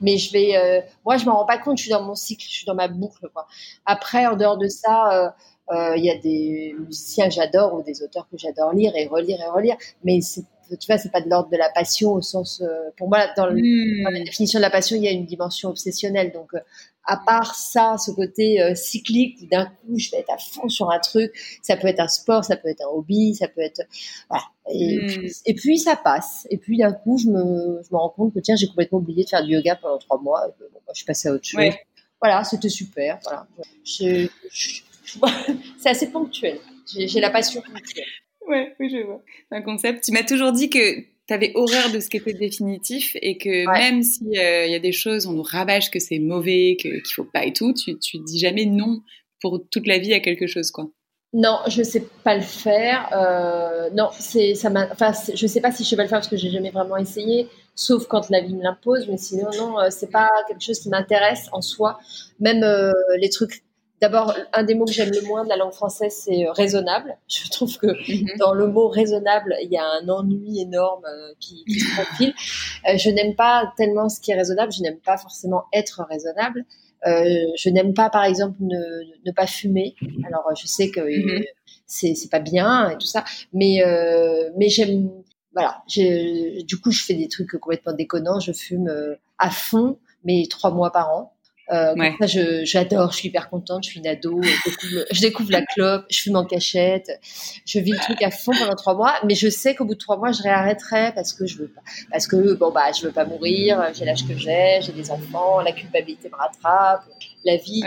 Mais 0.00 0.16
je 0.18 0.32
vais, 0.32 0.84
moi, 1.04 1.16
je 1.16 1.24
m'en 1.24 1.36
rends 1.36 1.46
pas 1.46 1.58
compte. 1.58 1.78
Je 1.78 1.82
suis 1.82 1.90
dans 1.90 2.02
mon 2.02 2.14
cycle. 2.14 2.44
Je 2.48 2.54
suis 2.54 2.66
dans 2.66 2.74
ma 2.74 2.88
boucle. 2.88 3.28
Quoi. 3.32 3.46
Après, 3.84 4.26
en 4.26 4.36
dehors 4.36 4.56
de 4.56 4.68
ça, 4.68 5.34
il 5.70 6.04
y 6.04 6.10
a 6.10 6.18
des 6.18 6.74
musiciens 6.78 7.28
que 7.28 7.34
j'adore 7.34 7.74
ou 7.74 7.82
des 7.82 8.02
auteurs 8.02 8.28
que 8.30 8.38
j'adore 8.38 8.72
lire 8.72 8.92
et 8.94 9.06
relire 9.06 9.40
et 9.40 9.48
relire. 9.48 9.76
Mais 10.04 10.20
c'est 10.20 10.44
tu 10.80 10.86
vois, 10.86 10.96
c'est 10.96 11.12
pas 11.12 11.20
de 11.20 11.28
l'ordre 11.28 11.50
de 11.50 11.58
la 11.58 11.68
passion 11.68 12.14
au 12.14 12.22
sens, 12.22 12.62
pour 12.96 13.08
moi, 13.08 13.26
dans, 13.36 13.50
hmm. 13.50 14.02
dans, 14.02 14.10
la 14.10 14.24
définition 14.24 14.58
de 14.58 14.62
la 14.62 14.70
passion, 14.70 14.96
il 14.96 15.04
y 15.04 15.08
a 15.08 15.10
une 15.10 15.26
dimension 15.26 15.68
obsessionnelle. 15.68 16.32
Donc, 16.32 16.52
à 17.06 17.16
part 17.16 17.54
ça, 17.54 17.96
ce 17.98 18.10
côté 18.10 18.60
euh, 18.60 18.74
cyclique 18.74 19.38
où 19.42 19.46
d'un 19.46 19.66
coup 19.66 19.98
je 19.98 20.10
vais 20.10 20.18
être 20.18 20.32
à 20.32 20.38
fond 20.38 20.68
sur 20.68 20.90
un 20.90 20.98
truc, 20.98 21.32
ça 21.62 21.76
peut 21.76 21.88
être 21.88 22.00
un 22.00 22.08
sport, 22.08 22.44
ça 22.44 22.56
peut 22.56 22.68
être 22.68 22.82
un 22.82 22.88
hobby, 22.88 23.34
ça 23.34 23.48
peut 23.48 23.60
être 23.60 23.82
voilà. 24.28 24.44
Et, 24.72 24.98
hmm. 24.98 25.54
puis, 25.56 25.78
ça 25.78 25.96
passe. 25.96 26.46
Et 26.50 26.56
puis 26.56 26.78
d'un 26.78 26.92
coup 26.92 27.18
je 27.18 27.28
me, 27.28 27.82
je 27.82 27.92
me 27.92 27.98
rends 27.98 28.10
compte 28.10 28.34
que 28.34 28.40
tiens 28.40 28.56
j'ai 28.56 28.66
complètement 28.66 28.98
oublié 28.98 29.24
de 29.24 29.28
faire 29.28 29.44
du 29.44 29.52
yoga 29.52 29.76
pendant 29.76 29.98
trois 29.98 30.20
mois. 30.20 30.46
bon, 30.58 30.66
bah, 30.74 30.92
je 30.92 30.98
suis 30.98 31.06
passée 31.06 31.28
à 31.28 31.32
autre 31.32 31.46
chose. 31.46 31.60
Voilà, 32.20 32.42
c'était 32.44 32.70
super. 32.70 33.18
Voilà. 33.22 33.46
c'est 35.78 35.88
assez 35.88 36.10
ponctuel. 36.10 36.58
J'ai 36.86 37.20
la 37.20 37.30
passion 37.30 37.60
ponctuelle. 37.60 38.04
Ouais, 38.46 38.74
oui, 38.78 38.90
je 38.90 39.04
vois. 39.04 39.22
C'est 39.50 39.58
un 39.58 39.62
concept. 39.62 40.04
Tu 40.04 40.12
m'as 40.12 40.22
toujours 40.22 40.52
dit 40.52 40.70
que 40.70 40.78
tu 41.26 41.34
avais 41.34 41.52
horreur 41.54 41.90
de 41.92 42.00
ce 42.00 42.08
qui 42.08 42.18
était 42.18 42.34
définitif 42.34 43.16
et 43.20 43.38
que 43.38 43.66
même 43.72 44.02
s'il 44.02 44.38
euh, 44.38 44.66
y 44.66 44.74
a 44.74 44.78
des 44.78 44.92
choses, 44.92 45.26
on 45.26 45.32
nous 45.32 45.42
rabâche 45.42 45.90
que 45.90 45.98
c'est 45.98 46.18
mauvais, 46.18 46.76
qu'il 46.78 46.94
ne 46.94 47.00
faut 47.14 47.24
pas 47.24 47.44
et 47.44 47.52
tout, 47.52 47.72
tu, 47.72 47.98
tu 47.98 48.18
dis 48.18 48.38
jamais 48.38 48.66
non 48.66 49.00
pour 49.40 49.62
toute 49.70 49.86
la 49.86 49.98
vie 49.98 50.14
à 50.14 50.20
quelque 50.20 50.46
chose, 50.46 50.70
quoi. 50.70 50.90
Non, 51.34 51.58
je 51.66 51.82
sais 51.82 52.06
pas 52.22 52.36
le 52.36 52.42
faire. 52.42 53.08
Euh, 53.12 53.90
non, 53.90 54.10
c'est 54.16 54.54
ça 54.54 54.70
m'a. 54.70 54.88
Enfin, 54.92 55.12
je 55.34 55.46
sais 55.48 55.60
pas 55.60 55.72
si 55.72 55.82
je 55.82 55.96
pas 55.96 56.04
le 56.04 56.08
faire 56.08 56.18
parce 56.18 56.28
que 56.28 56.36
j'ai 56.36 56.48
jamais 56.48 56.70
vraiment 56.70 56.96
essayé, 56.96 57.48
sauf 57.74 58.06
quand 58.06 58.30
la 58.30 58.40
vie 58.40 58.54
me 58.54 58.62
l'impose. 58.62 59.08
Mais 59.08 59.16
sinon, 59.16 59.50
non, 59.58 59.80
euh, 59.80 59.88
c'est 59.90 60.12
pas 60.12 60.30
quelque 60.46 60.62
chose 60.62 60.78
qui 60.78 60.88
m'intéresse 60.90 61.48
en 61.50 61.60
soi. 61.60 61.98
Même 62.38 62.62
euh, 62.62 62.92
les 63.18 63.30
trucs 63.30 63.64
D'abord, 64.04 64.34
un 64.52 64.64
des 64.64 64.74
mots 64.74 64.84
que 64.84 64.92
j'aime 64.92 65.10
le 65.10 65.22
moins 65.22 65.44
de 65.44 65.48
la 65.48 65.56
langue 65.56 65.72
française, 65.72 66.14
c'est 66.14 66.46
euh, 66.46 66.52
raisonnable. 66.52 67.16
Je 67.26 67.48
trouve 67.48 67.74
que 67.78 67.86
mhm. 67.86 68.36
dans 68.38 68.52
le 68.52 68.66
mot 68.66 68.86
raisonnable, 68.86 69.56
il 69.62 69.70
y 69.72 69.78
a 69.78 69.86
un 69.86 70.06
ennui 70.10 70.60
énorme 70.60 71.06
euh, 71.06 71.32
qui, 71.40 71.64
se 71.66 71.94
profile. 71.94 72.34
Euh, 72.86 72.98
je 72.98 73.08
n'aime 73.08 73.34
pas 73.34 73.72
tellement 73.78 74.10
ce 74.10 74.20
qui 74.20 74.30
est 74.30 74.34
raisonnable. 74.34 74.72
Je 74.72 74.82
n'aime 74.82 74.98
pas 74.98 75.16
forcément 75.16 75.64
être 75.72 76.04
raisonnable. 76.06 76.66
je 77.06 77.70
n'aime 77.70 77.94
pas, 77.94 78.10
par 78.10 78.24
exemple, 78.24 78.58
ne, 78.60 79.32
pas 79.32 79.46
fumer. 79.46 79.94
Alors, 80.26 80.50
je 80.54 80.66
sais 80.66 80.90
que 80.90 81.00
mhm. 81.00 81.42
c'est 81.86 82.30
pas 82.30 82.40
bien 82.40 82.90
et 82.90 82.98
tout 82.98 83.06
ça, 83.06 83.24
mais 83.54 83.82
mais 84.58 84.68
j'aime. 84.68 85.10
Voilà. 85.54 85.82
Du 85.86 86.78
coup, 86.78 86.90
je 86.90 87.02
fais 87.02 87.14
des 87.14 87.28
trucs 87.28 87.58
complètement 87.58 87.94
déconnants. 87.94 88.38
Je 88.38 88.52
fume 88.52 88.92
à 89.38 89.48
fond, 89.48 89.98
mais 90.24 90.44
trois 90.50 90.72
mois 90.72 90.92
par 90.92 91.08
an. 91.08 91.33
Euh, 91.70 91.94
ça, 92.20 92.26
j'adore, 92.64 93.12
je, 93.12 93.16
suis 93.16 93.28
hyper 93.28 93.48
contente, 93.48 93.84
je 93.84 93.90
suis 93.90 94.00
une 94.00 94.06
ado, 94.06 94.40
je 95.10 95.20
découvre, 95.20 95.50
la 95.50 95.62
clope, 95.62 96.04
je 96.10 96.20
fume 96.20 96.36
en 96.36 96.44
cachette, 96.44 97.10
je 97.64 97.78
vis 97.78 97.92
le 97.92 97.98
truc 97.98 98.22
à 98.22 98.30
fond 98.30 98.52
pendant 98.58 98.74
trois 98.74 98.94
mois, 98.94 99.14
mais 99.24 99.34
je 99.34 99.48
sais 99.48 99.74
qu'au 99.74 99.86
bout 99.86 99.94
de 99.94 99.98
trois 99.98 100.18
mois, 100.18 100.30
je 100.32 100.42
réarrêterai 100.42 101.12
parce 101.14 101.32
que 101.32 101.46
je 101.46 101.58
veux 101.58 101.68
pas, 101.68 101.80
parce 102.10 102.26
que 102.26 102.52
bon 102.54 102.70
bah, 102.70 102.92
je 102.92 103.06
veux 103.06 103.12
pas 103.12 103.24
mourir, 103.24 103.90
j'ai 103.94 104.04
l'âge 104.04 104.26
que 104.28 104.36
j'ai, 104.36 104.80
j'ai 104.82 104.92
des 104.92 105.10
enfants, 105.10 105.60
la 105.60 105.72
culpabilité 105.72 106.28
me 106.28 106.36
rattrape, 106.36 107.04
la 107.44 107.56
vie, 107.56 107.82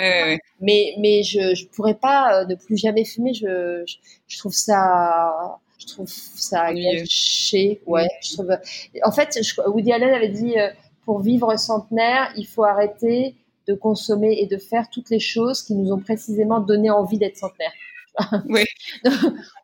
mais 0.60 0.96
mais 0.98 1.22
je 1.22 1.54
je 1.54 1.68
pourrais 1.68 1.96
pas 1.96 2.42
euh, 2.42 2.46
ne 2.46 2.56
plus 2.56 2.78
jamais 2.78 3.06
fumer, 3.06 3.34
je 3.34 3.84
je, 4.28 4.38
trouve 4.40 4.54
ça 4.54 5.60
je 5.80 5.86
trouve 5.86 6.08
ça 6.10 6.74
gâché, 6.74 7.80
ouais, 7.86 8.08
je 8.24 8.34
trouve. 8.34 8.58
En 9.04 9.12
fait, 9.12 9.38
Woody 9.68 9.92
Allen 9.94 10.14
avait 10.14 10.30
dit 10.30 10.58
euh, 10.58 10.70
pour 11.06 11.22
vivre 11.22 11.56
centenaire, 11.58 12.34
il 12.36 12.48
faut 12.48 12.64
arrêter 12.64 13.36
de 13.68 13.74
consommer 13.74 14.38
et 14.40 14.48
de 14.48 14.58
faire 14.58 14.90
toutes 14.90 15.10
les 15.10 15.20
choses 15.20 15.62
qui 15.62 15.76
nous 15.76 15.92
ont 15.92 16.00
précisément 16.00 16.60
donné 16.60 16.90
envie 16.90 17.18
d'être 17.18 17.38
centenaire. 17.38 17.74
Oui. 18.50 18.64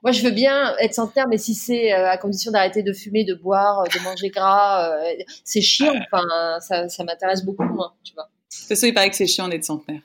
moi, 0.03 0.12
je 0.12 0.24
veux 0.24 0.31
bien 0.31 0.75
être 0.77 0.93
centenaire, 0.93 1.27
mais 1.27 1.38
si 1.38 1.55
c'est 1.55 1.93
euh, 1.93 2.10
à 2.10 2.17
condition 2.17 2.51
d'arrêter 2.51 2.83
de 2.83 2.93
fumer, 2.93 3.24
de 3.24 3.33
boire, 3.33 3.79
euh, 3.79 3.86
de 3.86 4.03
manger 4.03 4.29
gras, 4.29 4.91
euh, 4.91 5.15
c'est 5.43 5.62
chiant. 5.62 5.93
Enfin, 6.12 6.24
ça, 6.60 6.88
ça 6.88 7.03
m'intéresse 7.03 7.43
beaucoup 7.43 7.63
moins, 7.63 7.93
tu 8.03 8.13
vois. 8.13 8.25
De 8.25 8.55
toute 8.55 8.67
façon, 8.67 8.86
il 8.86 8.93
paraît 8.93 9.10
que 9.10 9.15
c'est 9.15 9.27
chiant 9.27 9.48
d'être 9.48 9.63
centenaire. 9.63 10.01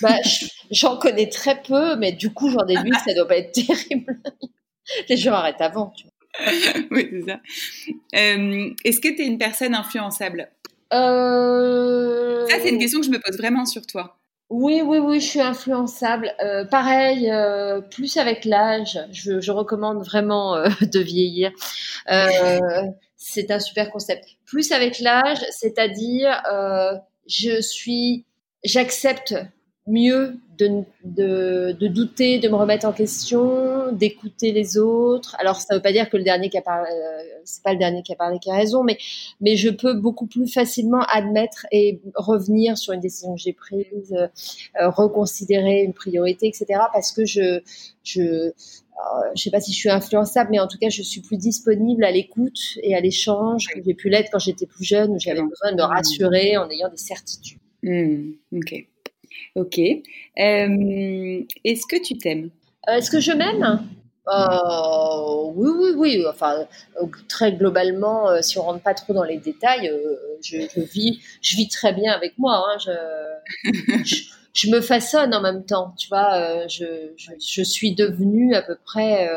Bah, 0.00 0.16
j'en 0.70 0.96
connais 0.96 1.28
très 1.28 1.60
peu, 1.60 1.96
mais 1.96 2.12
du 2.12 2.32
coup, 2.32 2.48
j'en 2.48 2.64
déduis 2.64 2.90
que 2.90 3.02
ça 3.04 3.14
doit 3.14 3.28
pas 3.28 3.36
être 3.36 3.52
terrible. 3.52 4.18
Les 5.08 5.16
gens 5.16 5.34
arrêtent 5.34 5.60
avant, 5.60 5.92
tu 5.94 6.04
vois. 6.04 6.12
oui, 6.90 7.08
c'est 7.10 7.30
ça. 7.30 7.40
Est-ce 8.12 9.00
que 9.00 9.08
tu 9.08 9.22
es 9.22 9.26
une 9.26 9.38
personne 9.38 9.74
influençable? 9.74 10.48
Euh... 10.92 12.46
Ça, 12.48 12.56
c'est 12.62 12.70
une 12.70 12.78
question 12.78 13.00
que 13.00 13.06
je 13.06 13.10
me 13.10 13.20
pose 13.20 13.36
vraiment 13.36 13.64
sur 13.64 13.86
toi. 13.86 14.16
Oui, 14.50 14.82
oui, 14.84 14.98
oui, 14.98 15.20
je 15.20 15.26
suis 15.26 15.40
influençable. 15.40 16.34
Euh, 16.42 16.64
pareil, 16.64 17.30
euh, 17.30 17.80
plus 17.80 18.16
avec 18.16 18.44
l'âge, 18.44 18.98
je, 19.12 19.40
je, 19.40 19.52
recommande 19.52 20.04
vraiment 20.04 20.56
euh, 20.56 20.68
de 20.80 20.98
vieillir. 20.98 21.52
Euh, 22.10 22.58
c'est 23.16 23.52
un 23.52 23.60
super 23.60 23.90
concept. 23.92 24.24
Plus 24.46 24.72
avec 24.72 24.98
l'âge, 24.98 25.38
c'est-à-dire, 25.52 26.42
euh, 26.52 26.96
je 27.28 27.60
suis, 27.60 28.24
j'accepte 28.64 29.36
mieux 29.90 30.38
de, 30.58 30.84
de, 31.04 31.72
de, 31.72 31.88
douter, 31.88 32.38
de 32.38 32.48
me 32.48 32.54
remettre 32.54 32.86
en 32.86 32.92
question, 32.92 33.92
d'écouter 33.92 34.52
les 34.52 34.76
autres. 34.78 35.34
Alors 35.38 35.56
ça 35.56 35.74
ne 35.74 35.78
veut 35.78 35.82
pas 35.82 35.92
dire 35.92 36.10
que 36.10 36.16
le 36.16 36.22
dernier 36.22 36.50
qui 36.50 36.58
a 36.58 36.62
parlé, 36.62 36.90
euh, 36.90 37.22
c'est 37.44 37.62
pas 37.62 37.72
le 37.72 37.78
dernier 37.78 38.02
qui 38.02 38.12
a 38.12 38.16
parlé 38.16 38.38
qui 38.38 38.50
a 38.50 38.56
raison, 38.56 38.82
mais 38.82 38.98
mais 39.40 39.56
je 39.56 39.70
peux 39.70 39.94
beaucoup 39.94 40.26
plus 40.26 40.46
facilement 40.46 41.02
admettre 41.10 41.66
et 41.72 42.00
revenir 42.14 42.76
sur 42.76 42.92
une 42.92 43.00
décision 43.00 43.34
que 43.34 43.40
j'ai 43.40 43.54
prise, 43.54 44.14
euh, 44.14 44.90
reconsidérer 44.90 45.82
une 45.82 45.94
priorité, 45.94 46.46
etc. 46.46 46.80
Parce 46.92 47.12
que 47.12 47.24
je 47.24 47.60
je 48.04 48.52
euh, 49.00 49.30
je 49.34 49.42
sais 49.42 49.50
pas 49.50 49.60
si 49.60 49.72
je 49.72 49.78
suis 49.78 49.90
influençable, 49.90 50.50
mais 50.50 50.60
en 50.60 50.68
tout 50.68 50.78
cas, 50.78 50.90
je 50.90 51.02
suis 51.02 51.22
plus 51.22 51.38
disponible 51.38 52.04
à 52.04 52.10
l'écoute 52.10 52.78
et 52.82 52.94
à 52.94 53.00
l'échange 53.00 53.68
que 53.68 53.80
j'ai 53.82 53.94
pu 53.94 54.10
l'être 54.10 54.28
quand 54.30 54.38
j'étais 54.38 54.66
plus 54.66 54.84
jeune, 54.84 55.12
où 55.12 55.18
j'avais 55.18 55.40
besoin 55.40 55.72
de 55.72 55.76
me 55.76 55.82
rassurer 55.82 56.58
en 56.58 56.68
ayant 56.68 56.90
des 56.90 56.98
certitudes. 56.98 57.58
Mmh, 57.82 58.32
ok. 58.52 58.89
Ok. 59.56 59.78
Euh, 59.78 61.42
est-ce 61.64 61.86
que 61.86 62.02
tu 62.02 62.18
t'aimes? 62.18 62.50
Euh, 62.88 62.94
Est-ce 62.94 63.10
que 63.10 63.20
je 63.20 63.32
m'aime? 63.32 63.86
Euh, 64.28 65.52
oui, 65.54 65.70
oui, 65.76 65.90
oui. 65.96 66.24
Enfin, 66.28 66.66
très 67.28 67.52
globalement, 67.52 68.40
si 68.42 68.58
on 68.58 68.62
rentre 68.62 68.82
pas 68.82 68.94
trop 68.94 69.12
dans 69.12 69.24
les 69.24 69.38
détails, 69.38 69.90
je, 70.42 70.80
vis, 70.80 71.20
je 71.42 71.56
vis 71.56 71.68
très 71.68 71.92
bien 71.92 72.12
avec 72.12 72.38
moi. 72.38 72.64
Hein. 72.64 72.78
Je, 74.04 74.22
je, 74.52 74.70
me 74.70 74.80
façonne 74.80 75.34
en 75.34 75.40
même 75.40 75.64
temps. 75.64 75.94
Tu 75.98 76.08
vois, 76.08 76.66
je, 76.68 76.84
je, 77.16 77.62
suis 77.62 77.94
devenue 77.94 78.54
à 78.54 78.62
peu 78.62 78.76
près. 78.84 79.28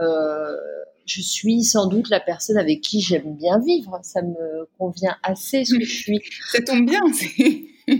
je 0.00 1.20
suis 1.20 1.62
sans 1.62 1.86
doute 1.86 2.08
la 2.10 2.20
personne 2.20 2.56
avec 2.56 2.80
qui 2.80 3.00
j'aime 3.00 3.36
bien 3.36 3.60
vivre. 3.60 4.00
Ça 4.02 4.22
me 4.22 4.66
convient 4.78 5.16
assez 5.22 5.64
ce 5.64 5.76
que 5.76 5.84
je 5.84 5.96
suis. 5.96 6.20
Ça 6.50 6.60
tombe 6.62 6.86
bien. 6.86 7.02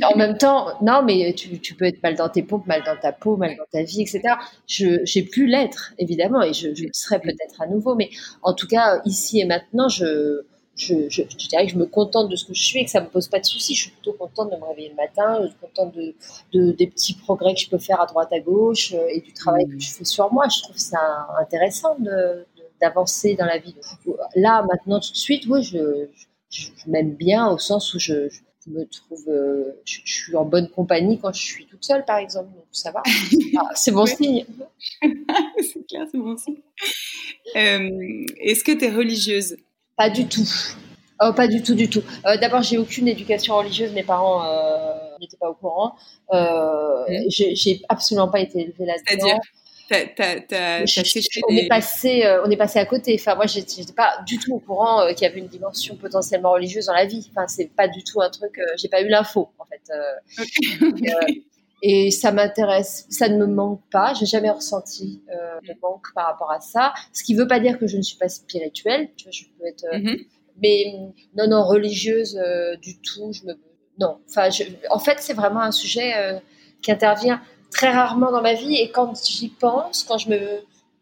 En 0.03 0.17
même 0.17 0.39
temps, 0.39 0.69
non, 0.83 1.03
mais 1.03 1.35
tu, 1.35 1.59
tu, 1.61 1.75
peux 1.75 1.85
être 1.85 2.03
mal 2.03 2.15
dans 2.15 2.29
tes 2.29 2.43
pompes, 2.43 2.67
mal 2.67 2.83
dans 2.85 2.97
ta 2.97 3.13
peau, 3.13 3.37
mal 3.37 3.55
dans 3.57 3.67
ta 3.71 3.83
vie, 3.83 4.03
etc. 4.03 4.23
Je 4.67 5.05
j'ai 5.05 5.23
pu 5.23 5.47
l'être, 5.47 5.93
évidemment, 5.99 6.43
et 6.43 6.53
je, 6.53 6.75
je 6.75 6.85
le 6.85 6.91
serai 6.93 7.19
peut-être 7.21 7.61
à 7.61 7.67
nouveau. 7.67 7.95
Mais 7.95 8.11
en 8.43 8.55
tout 8.55 8.67
cas, 8.67 9.01
ici 9.05 9.41
et 9.41 9.45
maintenant, 9.45 9.89
je, 9.89 10.45
je, 10.77 11.09
je, 11.09 11.23
je, 11.29 11.49
dirais 11.49 11.67
que 11.67 11.73
je 11.73 11.79
me 11.79 11.87
contente 11.87 12.29
de 12.31 12.37
ce 12.37 12.45
que 12.47 12.55
je 12.55 12.63
suis 12.63 12.81
et 12.81 12.85
que 12.85 12.91
ça 12.91 13.01
me 13.01 13.09
pose 13.09 13.29
pas 13.29 13.41
de 13.41 13.45
soucis. 13.45 13.75
Je 13.75 13.83
suis 13.83 13.91
plutôt 13.91 14.13
contente 14.15 14.51
de 14.51 14.57
me 14.57 14.65
réveiller 14.65 14.89
le 14.89 14.97
matin, 14.97 15.41
je 15.43 15.49
suis 15.49 15.59
contente 15.61 15.95
de, 15.95 16.15
de, 16.53 16.73
des 16.73 16.87
petits 16.87 17.15
progrès 17.15 17.55
que 17.55 17.61
je 17.61 17.69
peux 17.69 17.79
faire 17.79 18.01
à 18.01 18.07
droite 18.07 18.33
à 18.33 18.41
gauche 18.41 18.93
euh, 18.95 19.07
et 19.11 19.21
du 19.21 19.33
travail 19.33 19.69
que 19.69 19.79
je 19.79 19.91
fais 19.91 20.05
sur 20.05 20.33
moi. 20.33 20.49
Je 20.49 20.63
trouve 20.63 20.79
ça 20.79 21.29
intéressant 21.41 21.97
de, 21.99 22.47
d'avancer 22.81 23.35
dans 23.35 23.47
la 23.47 23.59
vie. 23.59 23.75
Là, 24.35 24.63
maintenant, 24.63 25.01
tout 25.01 25.13
de 25.13 25.17
suite, 25.17 25.45
oui, 25.47 25.63
je, 25.63 26.09
je, 26.51 26.69
m'aime 26.87 27.15
bien 27.15 27.49
au 27.49 27.59
sens 27.59 27.95
où 27.95 27.99
je, 27.99 28.29
je 28.29 28.41
me 28.71 28.85
trouve, 28.87 29.25
euh, 29.29 29.81
je, 29.85 30.01
suis 30.05 30.37
en 30.37 30.45
bonne 30.45 30.69
compagnie 30.69 31.19
quand 31.19 31.33
je 31.33 31.43
suis 31.43 31.67
toute 31.67 31.85
seule, 31.85 32.05
par 32.05 32.19
exemple. 32.19 32.51
Donc 32.55 32.67
ça 32.73 32.91
va. 32.91 33.03
Ah, 33.57 33.71
c'est 33.75 33.93
bon 33.93 34.07
signe. 34.07 34.45
c'est 35.03 35.87
clair, 35.87 36.07
c'est 36.11 36.19
bon 36.19 36.37
signe. 36.37 36.57
Euh, 37.57 38.25
est-ce 38.41 38.65
que 38.65 38.73
tu 38.73 38.85
es 38.85 38.91
religieuse? 38.91 39.57
Pas 39.97 40.11
du 40.11 40.27
tout. 40.27 40.49
Oh, 41.21 41.33
pas 41.33 41.47
du 41.47 41.63
tout, 41.63 41.75
du 41.75 41.89
tout. 41.89 42.03
Euh, 42.27 42.37
d'abord, 42.37 42.63
j'ai 42.63 42.79
aucune 42.79 43.07
éducation 43.07 43.57
religieuse. 43.57 43.93
Mes 43.93 44.03
parents 44.03 44.43
n'étaient 45.21 45.37
pas 45.37 45.49
au 45.49 45.55
courant. 45.55 45.95
Mmh. 46.33 47.29
J'ai 47.29 47.83
absolument 47.89 48.29
pas 48.29 48.41
été 48.41 48.61
élevée 48.61 48.87
là-dedans 48.87 49.41
on, 49.91 51.57
est 51.57 51.69
passé, 51.69 52.25
euh, 52.25 52.43
on 52.45 52.51
est 52.51 52.57
passé 52.57 52.79
à 52.79 52.87
côté. 52.87 53.17
Enfin, 53.19 53.35
moi, 53.35 53.47
j'étais 53.47 53.93
pas 53.93 54.23
du 54.27 54.39
tout 54.39 54.55
au 54.55 54.59
courant 54.59 55.03
euh, 55.03 55.13
qu'il 55.13 55.27
y 55.27 55.31
avait 55.31 55.41
une 55.41 55.49
dimension 55.49 55.97
potentiellement 55.97 56.53
religieuse 56.53 56.87
dans 56.87 56.95
la 56.95 57.07
vie. 57.07 57.29
Enfin, 57.31 57.47
c'est 57.49 57.67
pas 57.67 57.89
du 57.89 58.03
tout 58.03 58.21
un 58.23 58.31
truc. 58.31 58.59
Euh, 58.59 58.65
j'ai 58.77 58.89
pas 58.89 59.03
eu 59.03 59.09
l'info, 59.09 59.51
en 59.59 59.65
fait. 59.67 59.83
et 61.83 62.11
ça 62.11 62.33
m'intéresse. 62.33 63.07
Ça 63.11 63.29
ne 63.29 63.37
me 63.37 63.47
manque 63.47 63.83
pas. 63.91 64.15
J'ai 64.15 64.27
jamais 64.27 64.51
ressenti 64.51 65.23
de 65.29 65.75
manque 65.83 66.07
par 66.15 66.27
rapport 66.27 66.51
à 66.51 66.61
ça. 66.61 66.95
Ce 67.13 67.23
qui 67.23 67.35
veut 67.35 67.47
pas 67.47 67.61
dire 67.61 67.79
que 67.79 67.87
je 67.87 67.97
ne 67.97 68.03
suis 68.03 68.17
pas 68.17 68.29
spirituelle. 68.29 69.11
Tu 69.17 69.25
vois, 69.25 69.33
je 69.33 69.45
peux 69.59 69.67
être. 69.67 69.85
Mm-hmm. 69.93 70.27
Mais 70.63 70.85
non, 71.37 71.49
non, 71.49 71.65
religieuse 71.65 72.41
du 72.81 72.99
tout. 73.01 73.33
Je 73.33 73.45
me 73.45 73.55
non. 73.99 74.19
Enfin, 74.29 74.49
en 74.91 74.99
fait, 74.99 75.19
c'est 75.21 75.35
vraiment 75.35 75.61
un 75.61 75.73
sujet 75.73 76.41
qui 76.81 76.91
intervient 76.91 77.41
très 77.75 77.91
rarement 77.91 78.31
dans 78.31 78.41
ma 78.41 78.55
vie. 78.55 78.77
Et 78.77 78.91
quand 78.91 79.13
j'y 79.27 79.49
pense, 79.49 80.05
quand 80.05 80.17
je 80.17 80.31
me, 80.31 80.41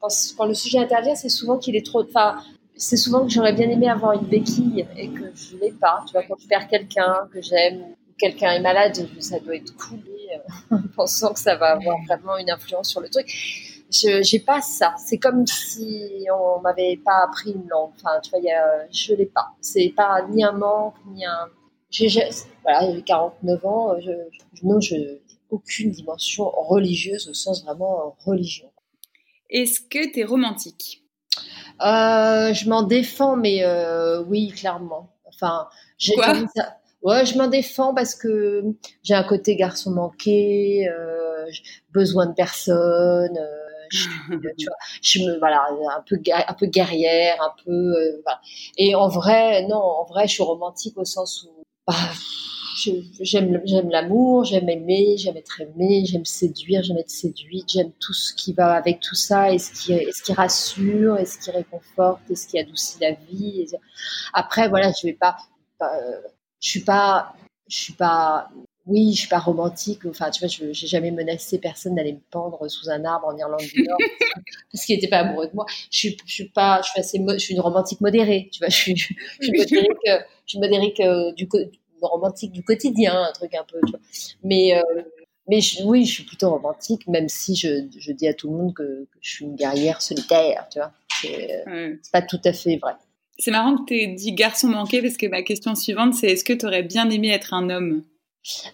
quand, 0.00 0.46
le 0.46 0.54
sujet 0.54 0.78
intervient, 0.78 1.14
c'est 1.14 1.28
souvent 1.28 1.58
qu'il 1.58 1.76
est 1.76 1.86
trop. 1.86 2.02
Enfin, 2.02 2.38
c'est 2.76 2.96
souvent 2.96 3.24
que 3.24 3.30
j'aurais 3.30 3.52
bien 3.52 3.68
aimé 3.68 3.88
avoir 3.88 4.14
une 4.14 4.26
béquille 4.26 4.86
et 4.96 5.08
que 5.08 5.30
je 5.34 5.56
l'ai 5.58 5.72
pas. 5.72 6.02
Tu 6.06 6.12
vois, 6.12 6.22
quand 6.24 6.34
je 6.40 6.48
perds 6.48 6.68
quelqu'un 6.68 7.28
que 7.32 7.40
j'aime 7.40 7.82
ou 7.82 7.96
quelqu'un 8.18 8.52
est 8.52 8.60
malade, 8.60 8.96
ça 9.20 9.38
doit 9.38 9.54
être 9.54 9.76
coulé 9.76 10.28
euh, 10.32 10.76
en 10.76 10.82
pensant 10.96 11.32
que 11.32 11.38
ça 11.38 11.54
va 11.54 11.72
avoir 11.72 11.98
vraiment 12.06 12.36
une 12.38 12.50
influence 12.50 12.88
sur 12.88 13.00
le 13.00 13.08
truc. 13.08 13.28
Je 13.90 14.22
j'ai 14.22 14.38
pas 14.38 14.62
ça. 14.62 14.94
C'est 14.96 15.18
comme 15.18 15.46
si 15.46 16.26
on 16.34 16.60
m'avait 16.62 16.98
pas 17.04 17.24
appris 17.24 17.52
une 17.52 17.68
langue. 17.68 17.90
Enfin, 18.02 18.18
tu 18.22 18.30
vois, 18.30 18.40
y 18.40 18.50
a, 18.50 18.86
je 18.90 19.14
l'ai 19.14 19.26
pas. 19.26 19.48
C'est 19.60 19.92
pas 19.94 20.22
ni 20.30 20.42
un 20.42 20.52
manque 20.52 20.94
ni 21.14 21.26
un. 21.26 21.48
Voilà, 22.62 22.90
j'ai 22.90 23.02
49 23.02 23.66
ans. 23.66 23.94
Non, 24.62 24.80
je 24.80 25.18
aucune 25.52 25.90
dimension 25.90 26.50
religieuse 26.50 27.28
au 27.28 27.34
sens 27.34 27.62
vraiment 27.64 28.16
religion. 28.24 28.70
Est-ce 29.50 29.80
que 29.80 30.12
tu 30.12 30.20
es 30.20 30.24
romantique? 30.24 31.04
Euh, 31.82 32.52
Je 32.52 32.68
m'en 32.68 32.82
défends, 32.82 33.36
mais 33.36 33.62
euh, 33.62 34.22
oui, 34.24 34.48
clairement. 34.48 35.10
Enfin, 35.26 35.68
j'ai 35.98 36.14
Ouais, 37.02 37.26
je 37.26 37.36
m'en 37.36 37.48
défends 37.48 37.94
parce 37.94 38.14
que 38.14 38.62
j'ai 39.02 39.14
un 39.14 39.24
côté 39.24 39.56
garçon 39.56 39.90
manqué, 39.90 40.88
euh, 40.88 41.46
besoin 41.90 42.26
de 42.26 42.32
personne. 42.32 43.36
Je, 43.90 44.08
tu 44.56 44.66
vois, 44.66 44.76
je 45.02 45.18
me 45.20 45.38
voilà 45.40 45.66
un 45.96 46.02
peu 46.08 46.16
un 46.30 46.54
peu 46.54 46.66
guerrière, 46.66 47.42
un 47.42 47.52
peu 47.64 48.22
voilà. 48.22 48.40
et 48.78 48.94
en 48.94 49.08
vrai 49.08 49.66
non, 49.66 49.76
en 49.76 50.04
vrai 50.04 50.28
je 50.28 50.34
suis 50.34 50.42
romantique 50.44 50.96
au 50.96 51.04
sens 51.04 51.42
où 51.42 51.64
bah, 51.88 51.94
j'aime 53.20 53.60
j'aime 53.64 53.90
l'amour, 53.90 54.44
j'aime 54.44 54.68
aimer, 54.68 55.16
j'aime 55.16 55.36
être 55.36 55.60
aimé, 55.60 56.04
j'aime 56.06 56.24
séduire, 56.24 56.82
j'aime 56.82 56.98
être 56.98 57.10
séduite, 57.10 57.68
j'aime 57.70 57.92
tout 58.00 58.12
ce 58.12 58.34
qui 58.34 58.52
va 58.52 58.72
avec 58.72 59.00
tout 59.00 59.14
ça 59.14 59.52
et 59.52 59.58
ce 59.58 59.72
qui 59.72 59.94
ce 60.12 60.22
qui 60.22 60.32
rassure 60.32 61.18
et 61.18 61.24
ce 61.24 61.38
qui 61.38 61.50
réconforte 61.50 62.22
et 62.30 62.36
ce 62.36 62.46
qui 62.46 62.58
adoucit 62.58 62.98
la 63.00 63.12
vie. 63.12 63.66
Après 64.32 64.68
voilà, 64.68 64.92
je 65.00 65.06
vais 65.06 65.14
pas, 65.14 65.36
je 66.60 66.68
suis 66.68 66.84
pas 66.84 67.34
je 67.68 67.76
suis 67.76 67.92
pas 67.94 68.50
oui, 68.86 69.12
je 69.12 69.20
suis 69.20 69.28
pas 69.28 69.38
romantique. 69.38 70.04
Enfin, 70.06 70.30
tu 70.30 70.40
vois, 70.40 70.48
je 70.48 70.72
j'ai 70.72 70.86
jamais 70.86 71.10
menacé 71.12 71.58
personne 71.58 71.94
d'aller 71.94 72.14
me 72.14 72.20
pendre 72.30 72.66
sous 72.68 72.90
un 72.90 73.04
arbre 73.04 73.28
en 73.28 73.36
Irlande 73.36 73.60
du 73.60 73.84
Nord 73.84 73.98
parce 74.72 74.84
qu'il 74.84 74.96
n'était 74.96 75.08
pas 75.08 75.20
amoureux 75.20 75.46
de 75.46 75.54
moi. 75.54 75.66
Je 75.90 75.98
suis, 75.98 76.16
je 76.26 76.32
suis 76.32 76.48
pas, 76.48 76.80
je 76.82 76.90
suis 76.90 77.00
assez, 77.00 77.24
je 77.26 77.38
suis 77.38 77.54
une 77.54 77.60
romantique 77.60 78.00
modérée. 78.00 78.48
Tu 78.52 78.58
vois, 78.58 78.68
je 78.68 78.76
suis, 78.76 78.96
je 78.96 79.06
suis 79.40 79.52
modérique, 79.52 79.88
je 80.06 80.20
suis 80.46 80.58
modérique 80.58 81.00
euh, 81.00 81.32
du, 81.32 81.48
romantique 82.08 82.52
du 82.52 82.62
quotidien, 82.62 83.22
un 83.22 83.32
truc 83.32 83.54
un 83.54 83.64
peu. 83.70 83.78
Tu 83.86 83.92
vois. 83.92 84.00
Mais 84.42 84.76
euh, 84.76 85.02
mais 85.48 85.58
oui, 85.84 86.04
je 86.04 86.12
suis 86.12 86.24
plutôt 86.24 86.50
romantique, 86.50 87.06
même 87.08 87.28
si 87.28 87.56
je, 87.56 87.86
je 87.98 88.12
dis 88.12 88.28
à 88.28 88.34
tout 88.34 88.48
le 88.50 88.56
monde 88.56 88.74
que, 88.74 89.06
je 89.20 89.30
suis 89.30 89.44
une 89.44 89.56
guerrière 89.56 90.00
solitaire, 90.00 90.66
tu 90.70 90.78
vois. 90.78 90.92
C'est 91.10 92.12
pas 92.12 92.22
tout 92.22 92.40
à 92.44 92.52
fait 92.52 92.76
vrai. 92.76 92.94
C'est 93.38 93.50
marrant 93.50 93.76
que 93.76 93.84
tu 93.86 93.94
aies 93.94 94.08
dit 94.08 94.32
garçon 94.32 94.68
manqué 94.68 95.02
parce 95.02 95.16
que 95.16 95.26
ma 95.26 95.42
question 95.42 95.74
suivante, 95.74 96.14
c'est 96.14 96.28
est-ce 96.28 96.44
que 96.44 96.52
tu 96.52 96.66
aurais 96.66 96.82
bien 96.82 97.10
aimé 97.10 97.30
être 97.30 97.54
un 97.54 97.70
homme? 97.70 98.02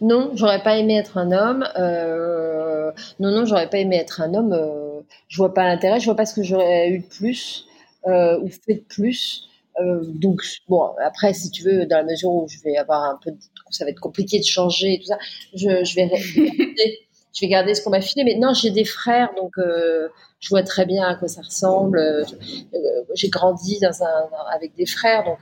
Non, 0.01 0.31
j'aurais 0.35 0.63
pas 0.63 0.77
aimé 0.77 0.97
être 0.97 1.17
un 1.17 1.33
homme. 1.33 1.67
Euh... 1.77 2.91
Non, 3.21 3.31
non, 3.31 3.45
j'aurais 3.45 3.71
pas 3.71 3.79
aimé 3.79 3.97
être 3.97 4.21
un 4.21 4.35
homme. 4.35 4.53
Euh... 4.53 5.01
Je 5.29 5.37
vois 5.37 5.55
pas 5.55 5.65
l'intérêt, 5.65 6.01
je 6.01 6.07
vois 6.07 6.17
pas 6.17 6.27
ce 6.27 6.35
que 6.35 6.43
j'aurais 6.43 6.91
eu 6.91 7.01
de 7.01 7.07
plus 7.07 7.67
euh, 8.07 8.39
ou 8.41 8.49
fait 8.49 8.75
de 8.75 8.85
plus. 8.89 9.48
Euh, 9.81 10.01
donc 10.05 10.43
bon, 10.69 10.83
après, 11.05 11.35
si 11.35 11.51
tu 11.51 11.63
veux, 11.63 11.87
dans 11.87 11.99
la 11.99 12.05
mesure 12.05 12.31
où 12.31 12.47
je 12.49 12.59
vais 12.63 12.77
avoir 12.77 13.05
un 13.05 13.19
peu, 13.23 13.31
de, 13.31 13.39
ça 13.71 13.85
va 13.85 13.91
être 13.91 14.01
compliqué 14.01 14.39
de 14.39 14.45
changer 14.45 14.95
et 14.95 14.99
tout 14.99 15.07
ça, 15.07 15.19
je, 15.55 15.95
vais 15.95 16.09
garder, 16.09 16.99
je 17.35 17.41
vais 17.41 17.49
garder 17.49 17.75
ce 17.75 17.83
qu'on 17.83 17.91
m'a 17.91 18.01
filé. 18.01 18.25
Mais 18.25 18.35
non, 18.37 18.55
j'ai 18.55 18.71
des 18.71 18.85
frères, 18.85 19.31
donc 19.37 19.53
euh, 19.59 20.09
je 20.41 20.49
vois 20.49 20.63
très 20.63 20.87
bien 20.87 21.07
à 21.07 21.15
quoi 21.15 21.29
ça 21.29 21.43
ressemble. 21.43 21.99
Euh, 21.99 22.25
j'ai 23.15 23.29
grandi 23.29 23.79
avec 24.53 24.75
des 24.75 24.87
frères, 24.87 25.25
donc 25.25 25.39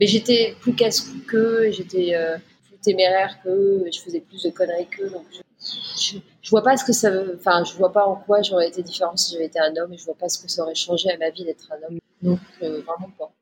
mais 0.00 0.06
j'étais 0.06 0.56
plus 0.60 0.74
casse 0.74 1.06
qu'eux, 1.28 1.70
j'étais 1.70 2.16
plus 2.64 2.78
téméraire 2.78 3.38
qu'eux, 3.42 3.84
je 3.92 4.00
faisais 4.00 4.20
plus 4.20 4.42
de 4.42 4.50
conneries 4.50 4.86
qu'eux, 4.86 5.10
donc 5.10 5.24
je, 5.30 6.16
je, 6.40 6.50
vois 6.50 6.62
pas 6.62 6.76
ce 6.76 6.84
que 6.84 6.92
ça, 6.92 7.10
enfin, 7.36 7.62
je 7.62 7.74
vois 7.74 7.92
pas 7.92 8.04
en 8.04 8.16
quoi 8.16 8.42
j'aurais 8.42 8.66
été 8.66 8.82
différent 8.82 9.16
si 9.16 9.32
j'avais 9.32 9.46
été 9.46 9.60
un 9.60 9.76
homme, 9.76 9.92
et 9.92 9.98
je 9.98 10.04
vois 10.04 10.16
pas 10.16 10.28
ce 10.28 10.42
que 10.42 10.50
ça 10.50 10.62
aurait 10.62 10.74
changé 10.74 11.08
à 11.10 11.18
ma 11.18 11.30
vie 11.30 11.44
d'être 11.44 11.70
un 11.70 11.86
homme. 11.86 11.98
Donc 12.22 12.40
vraiment 12.60 13.10
pas. 13.18 13.32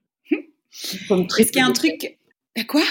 Est-ce 0.72 1.52
qu'il 1.52 1.60
y 1.60 1.64
a 1.64 1.66
un 1.66 1.72
truc. 1.72 2.18
Bah, 2.56 2.64
quoi 2.64 2.82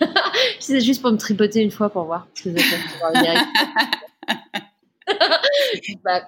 C'est 0.60 0.80
juste 0.80 1.02
pour 1.02 1.12
me 1.12 1.16
tripoter 1.16 1.60
une 1.60 1.70
fois 1.70 1.90
pour 1.90 2.04
voir 2.04 2.26
ce 2.34 2.48
que 2.48 2.58
ça 2.58 2.64
fait. 2.64 3.34
bah, 6.04 6.26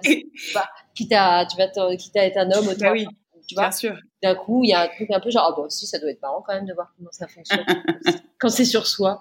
bah, 0.55 0.69
quitte 0.95 1.13
à, 1.13 1.47
tu 1.47 1.57
vas 1.57 1.97
quitte 1.97 2.17
à 2.17 2.25
être 2.25 2.37
un 2.37 2.51
homme, 2.53 2.75
bah 2.79 2.93
oui, 2.93 3.07
tu 3.49 3.55
vois, 3.55 3.65
bien 3.65 3.73
sûr. 3.73 3.97
D'un 4.23 4.35
coup, 4.35 4.65
il 4.65 4.71
y 4.71 4.75
a 4.75 4.83
un 4.83 4.89
truc 4.89 5.11
un 5.11 5.21
peu 5.21 5.31
genre, 5.31 5.51
ah 5.51 5.55
bon, 5.57 5.71
si, 5.71 5.87
ça 5.87 5.99
doit 5.99 6.11
être 6.11 6.21
marrant 6.21 6.43
quand 6.47 6.55
même 6.55 6.67
de 6.67 6.75
voir 6.75 6.93
comment 6.97 7.11
ça 7.13 7.27
fonctionne 7.27 7.65
quand 8.39 8.49
c'est 8.49 8.65
sur 8.65 8.87
soi. 8.87 9.19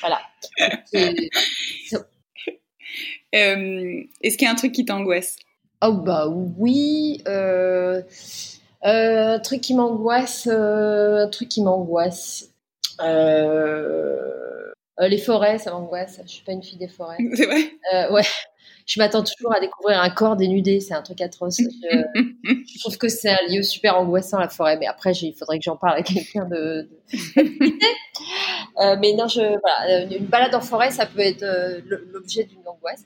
Voilà. 0.00 0.20
Euh, 3.34 4.02
est-ce 4.22 4.38
qu'il 4.38 4.46
y 4.46 4.48
a 4.48 4.52
un 4.52 4.56
truc 4.56 4.72
qui 4.72 4.84
t'angoisse? 4.84 5.36
Oh 5.82 5.92
bah 5.92 6.28
oui. 6.28 7.22
Euh, 7.28 8.02
un 8.82 9.38
truc 9.40 9.60
qui 9.60 9.74
m'angoisse, 9.74 10.48
euh, 10.50 11.24
un 11.26 11.28
truc 11.28 11.48
qui 11.48 11.62
m'angoisse. 11.62 12.50
Euh, 13.00 14.72
les 15.00 15.18
forêts, 15.18 15.58
ça 15.58 15.70
m'angoisse. 15.72 16.20
Je 16.24 16.30
suis 16.30 16.44
pas 16.44 16.52
une 16.52 16.62
fille 16.62 16.78
des 16.78 16.88
forêts. 16.88 17.18
C'est 17.34 17.46
vrai. 17.46 18.10
ouais. 18.10 18.22
Je 18.86 19.00
m'attends 19.00 19.22
toujours 19.22 19.54
à 19.54 19.60
découvrir 19.60 20.00
un 20.00 20.08
corps 20.08 20.34
dénudé. 20.34 20.80
C'est 20.80 20.94
un 20.94 21.02
truc 21.02 21.20
atroce. 21.20 21.58
Je, 21.58 22.78
trouve 22.80 22.96
que 22.96 23.08
c'est 23.08 23.28
un 23.28 23.46
lieu 23.50 23.62
super 23.62 23.98
angoissant 23.98 24.38
la 24.38 24.48
forêt. 24.48 24.78
Mais 24.78 24.86
après, 24.86 25.12
il 25.12 25.34
faudrait 25.34 25.58
que 25.58 25.64
j'en 25.64 25.76
parle 25.76 25.98
à 25.98 26.02
quelqu'un 26.02 26.46
de. 26.46 26.88
mais 28.98 29.12
non, 29.12 29.28
je, 29.28 29.40
voilà, 29.60 30.04
une 30.04 30.24
balade 30.24 30.54
en 30.54 30.62
forêt, 30.62 30.90
ça 30.90 31.04
peut 31.04 31.20
être 31.20 31.44
l'objet 31.84 32.44
d'une 32.44 32.66
angoisse. 32.66 33.04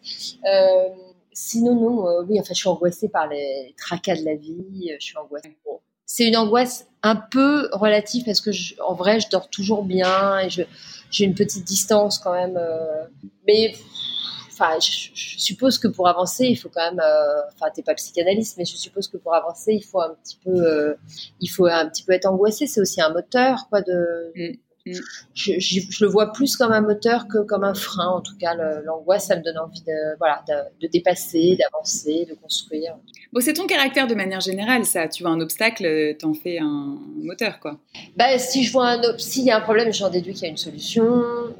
Sinon, 1.32 1.74
non, 1.74 2.08
euh, 2.08 2.22
oui, 2.28 2.38
enfin, 2.38 2.52
je 2.52 2.58
suis 2.58 2.68
angoissée 2.68 3.08
par 3.08 3.26
les 3.28 3.74
tracas 3.78 4.16
de 4.16 4.24
la 4.24 4.34
vie. 4.34 4.90
Euh, 4.90 4.96
je 5.00 5.06
suis 5.06 5.16
angoissée. 5.16 5.56
C'est 6.04 6.28
une 6.28 6.36
angoisse 6.36 6.86
un 7.02 7.16
peu 7.16 7.70
relative 7.72 8.24
parce 8.24 8.40
que, 8.40 8.50
en 8.82 8.94
vrai, 8.94 9.18
je 9.20 9.28
dors 9.30 9.48
toujours 9.48 9.82
bien 9.82 10.40
et 10.40 10.50
j'ai 10.50 11.24
une 11.24 11.34
petite 11.34 11.64
distance 11.64 12.18
quand 12.18 12.34
même. 12.34 12.56
Euh, 12.58 13.04
mais, 13.46 13.74
enfin, 14.50 14.78
je, 14.78 15.10
suppose 15.14 15.78
que 15.78 15.88
pour 15.88 16.06
avancer, 16.06 16.46
il 16.46 16.56
faut 16.56 16.68
quand 16.68 16.84
même. 16.90 17.02
Enfin, 17.54 17.70
t'es 17.74 17.82
pas 17.82 17.94
psychanalyste, 17.94 18.58
mais 18.58 18.66
je 18.66 18.76
suppose 18.76 19.08
que 19.08 19.16
pour 19.16 19.34
avancer, 19.34 19.72
il 19.72 19.82
faut 19.82 20.00
un 20.00 20.14
petit 20.22 20.38
peu, 20.44 20.96
il 21.40 21.48
faut 21.48 21.66
un 21.66 21.88
petit 21.88 22.02
peu 22.02 22.12
être 22.12 22.26
angoissé. 22.26 22.66
C'est 22.66 22.80
aussi 22.80 23.00
un 23.00 23.10
moteur, 23.10 23.66
quoi, 23.70 23.80
de. 23.80 24.32
Mm. 24.36 24.56
Mm. 24.86 24.92
je, 25.34 25.52
je, 25.58 26.04
le 26.04 26.10
vois 26.10 26.32
plus 26.32 26.56
comme 26.56 26.72
un 26.72 26.80
moteur 26.80 27.26
que 27.28 27.38
comme 27.38 27.64
un 27.64 27.74
frein. 27.74 28.08
En 28.08 28.20
tout 28.20 28.36
cas, 28.38 28.54
l'angoisse, 28.54 29.26
ça 29.26 29.36
me 29.36 29.42
donne 29.42 29.58
envie 29.58 29.82
de, 29.82 30.16
voilà, 30.18 30.44
de, 30.80 30.86
dépasser, 30.88 31.56
d'avancer, 31.56 32.26
de 32.28 32.34
construire. 32.34 32.96
Bon, 33.32 33.40
c'est 33.40 33.54
ton 33.54 33.66
caractère 33.66 34.06
de 34.06 34.14
manière 34.14 34.40
générale, 34.40 34.84
ça. 34.84 35.08
Tu 35.08 35.22
vois 35.22 35.32
un 35.32 35.40
obstacle, 35.40 36.16
t'en 36.18 36.34
fais 36.34 36.58
un 36.58 36.98
moteur, 37.16 37.60
quoi. 37.60 37.78
Bah, 38.16 38.38
si 38.38 38.64
je 38.64 38.72
vois 38.72 38.90
un, 38.90 39.18
s'il 39.18 39.44
y 39.44 39.50
a 39.50 39.56
un 39.56 39.60
problème, 39.60 39.92
j'en 39.92 40.10
déduis 40.10 40.34
qu'il 40.34 40.44
y 40.44 40.46
a 40.46 40.50
une 40.50 40.56
solution. 40.56 41.04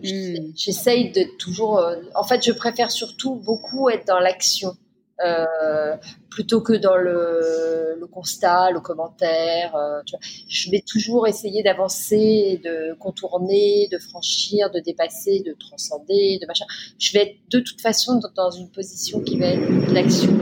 Mm. 0.03 0.53
J'essaye 0.57 1.13
de 1.13 1.25
toujours. 1.39 1.79
Euh, 1.79 1.97
en 2.15 2.25
fait, 2.25 2.45
je 2.45 2.53
préfère 2.53 2.91
surtout 2.91 3.37
beaucoup 3.37 3.89
être 3.89 4.07
dans 4.07 4.19
l'action. 4.19 4.77
Euh, 5.25 5.97
plutôt 6.31 6.63
que 6.63 6.73
dans 6.73 6.97
le, 6.97 7.99
constat, 8.11 8.71
le 8.71 8.81
commentaire. 8.81 9.75
Euh. 9.77 10.01
Je 10.49 10.71
vais 10.71 10.83
toujours 10.87 11.27
essayer 11.27 11.63
d'avancer, 11.63 12.61
de 12.65 12.95
contourner, 12.95 13.89
de 13.91 13.99
franchir, 13.99 14.71
de 14.71 14.81
dépasser, 14.81 15.41
de 15.41 15.55
transcender, 15.59 16.39
de 16.41 16.47
machin. 16.47 16.65
Je 16.99 17.13
vais 17.13 17.23
être 17.23 17.37
de 17.51 17.61
toute 17.61 17.81
façon 17.81 18.21
dans 18.35 18.51
une 18.51 18.69
position 18.69 19.21
qui 19.21 19.39
va 19.39 19.47
être 19.47 19.89
de 19.89 19.95
l'action. 19.95 20.33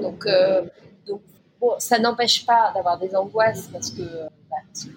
Donc, 0.00 0.26
euh, 0.26 0.62
donc 1.06 1.22
bon, 1.60 1.72
ça 1.78 1.98
n'empêche 1.98 2.44
pas 2.44 2.72
d'avoir 2.74 2.98
des 2.98 3.14
angoisses 3.16 3.68
parce 3.72 3.90
que, 3.90 4.02
bah, 4.02 4.56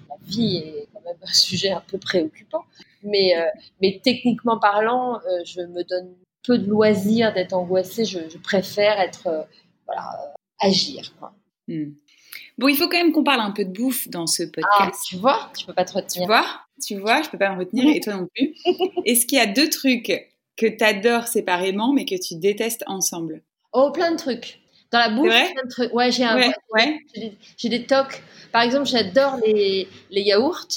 la 0.10 0.16
vie 0.28 0.58
est 0.58 0.88
quand 0.94 1.02
même 1.06 1.18
un 1.24 1.34
sujet 1.34 1.72
un 1.72 1.84
peu 1.88 1.98
préoccupant. 1.98 2.64
Mais, 3.04 3.34
mais 3.82 4.02
techniquement 4.04 4.60
parlant, 4.60 5.20
je 5.46 5.62
me 5.62 5.84
donne 5.84 6.14
peu 6.48 6.58
de 6.58 6.68
loisirs 6.68 7.34
d'être 7.34 7.54
angoissée. 7.54 8.06
Je, 8.06 8.38
préfère 8.38 9.00
être, 9.00 9.28
euh, 9.28 9.44
voilà, 9.86 10.10
euh, 10.24 10.68
agir. 10.68 11.14
Hmm. 11.68 11.92
Bon, 12.58 12.70
il 12.70 12.76
faut 12.76 12.88
quand 12.88 12.98
même 12.98 13.12
qu'on 13.12 13.24
parle 13.24 13.42
un 13.42 13.52
peu 13.52 13.66
de 13.66 13.72
bouffe 13.72 14.08
dans 14.08 14.26
ce 14.26 14.44
podcast. 14.44 14.72
Ah, 14.80 14.92
tu 15.08 15.18
vois, 15.18 15.52
je 15.60 15.66
peux 15.66 15.74
pas 15.74 15.86
te 15.86 15.94
retenir. 15.94 16.24
Tu 16.24 16.28
vois, 16.28 16.46
tu 16.84 16.98
vois, 16.98 17.22
je 17.22 17.30
peux 17.30 17.38
pas 17.38 17.54
me 17.54 17.60
retenir 17.60 17.96
et 17.96 18.00
toi 18.00 18.14
non 18.14 18.28
plus. 18.34 18.56
Est-ce 19.06 19.26
qu'il 19.26 19.38
y 19.38 19.42
a 19.42 19.46
deux 19.46 19.70
trucs 19.70 20.12
que 20.56 20.66
tu 20.66 20.84
adores 20.84 21.28
séparément 21.28 21.94
mais 21.94 22.06
que 22.06 22.16
tu 22.16 22.36
détestes 22.36 22.84
ensemble? 22.88 23.44
Oh, 23.74 23.92
plein 23.92 24.12
de 24.12 24.18
trucs. 24.18 24.60
Dans 24.92 25.00
la 25.00 25.10
bouffe, 25.10 25.28
plein 25.28 25.64
de 25.66 25.70
trucs. 25.70 25.94
Ouais, 25.94 26.12
j'ai 26.12 26.24
un, 26.24 26.38
ouais, 26.38 27.00
j'ai 27.58 27.70
des, 27.70 27.86
tocs. 27.86 28.24
Par 28.54 28.62
exemple, 28.62 28.88
j'adore 28.88 29.38
les, 29.46 29.88
les 30.10 30.22
yaourts, 30.22 30.68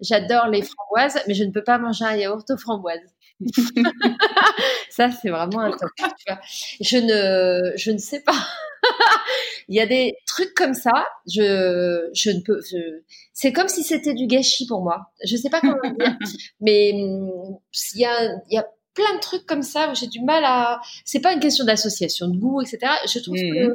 j'adore 0.00 0.48
les 0.48 0.62
framboises, 0.62 1.22
mais 1.28 1.34
je 1.34 1.44
ne 1.44 1.52
peux 1.52 1.62
pas 1.62 1.78
manger 1.78 2.04
un 2.04 2.16
yaourt 2.16 2.50
aux 2.50 2.56
framboises. 2.56 3.14
ça, 4.90 5.10
c'est 5.10 5.30
vraiment 5.30 5.60
un 5.60 5.70
truc. 5.70 5.90
Je 6.80 6.96
ne, 6.98 7.76
je 7.76 7.90
ne 7.90 7.98
sais 7.98 8.20
pas. 8.20 8.36
Il 9.68 9.76
y 9.76 9.80
a 9.80 9.86
des 9.86 10.16
trucs 10.26 10.54
comme 10.54 10.74
ça. 10.74 11.06
Je, 11.26 12.08
je 12.12 12.30
ne 12.30 12.40
peux. 12.40 12.60
c'est 13.32 13.52
comme 13.52 13.68
si 13.68 13.82
c'était 13.82 14.14
du 14.14 14.26
gâchis 14.26 14.66
pour 14.66 14.82
moi. 14.82 15.12
Je 15.24 15.36
sais 15.36 15.50
pas 15.50 15.60
comment 15.60 15.76
dire, 15.82 16.16
mais 16.60 16.92
hum, 16.94 17.58
il 17.94 18.00
y 18.00 18.04
a, 18.04 18.24
il 18.50 18.54
y 18.54 18.58
a 18.58 18.66
plein 18.94 19.14
de 19.14 19.20
trucs 19.20 19.46
comme 19.46 19.62
ça 19.62 19.90
où 19.90 19.94
j'ai 19.94 20.06
du 20.06 20.20
mal 20.20 20.44
à. 20.44 20.80
C'est 21.04 21.20
pas 21.20 21.32
une 21.32 21.40
question 21.40 21.64
d'association 21.64 22.28
de 22.28 22.36
goût, 22.36 22.60
etc. 22.60 22.92
Je 23.06 23.18
trouve 23.20 23.36
que 23.36 23.68
mhm. 23.68 23.74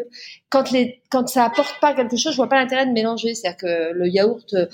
quand 0.50 0.72
les 0.72 1.02
quand 1.10 1.28
ça 1.28 1.46
apporte 1.46 1.80
pas 1.80 1.94
quelque 1.94 2.18
chose, 2.18 2.34
je 2.34 2.38
vois 2.38 2.50
pas 2.50 2.58
l'intérêt 2.58 2.86
de 2.86 2.92
mélanger. 2.92 3.34
C'est-à-dire 3.34 3.58
que 3.58 3.94
le 3.94 4.08
yaourt, 4.08 4.54
euh, 4.54 4.68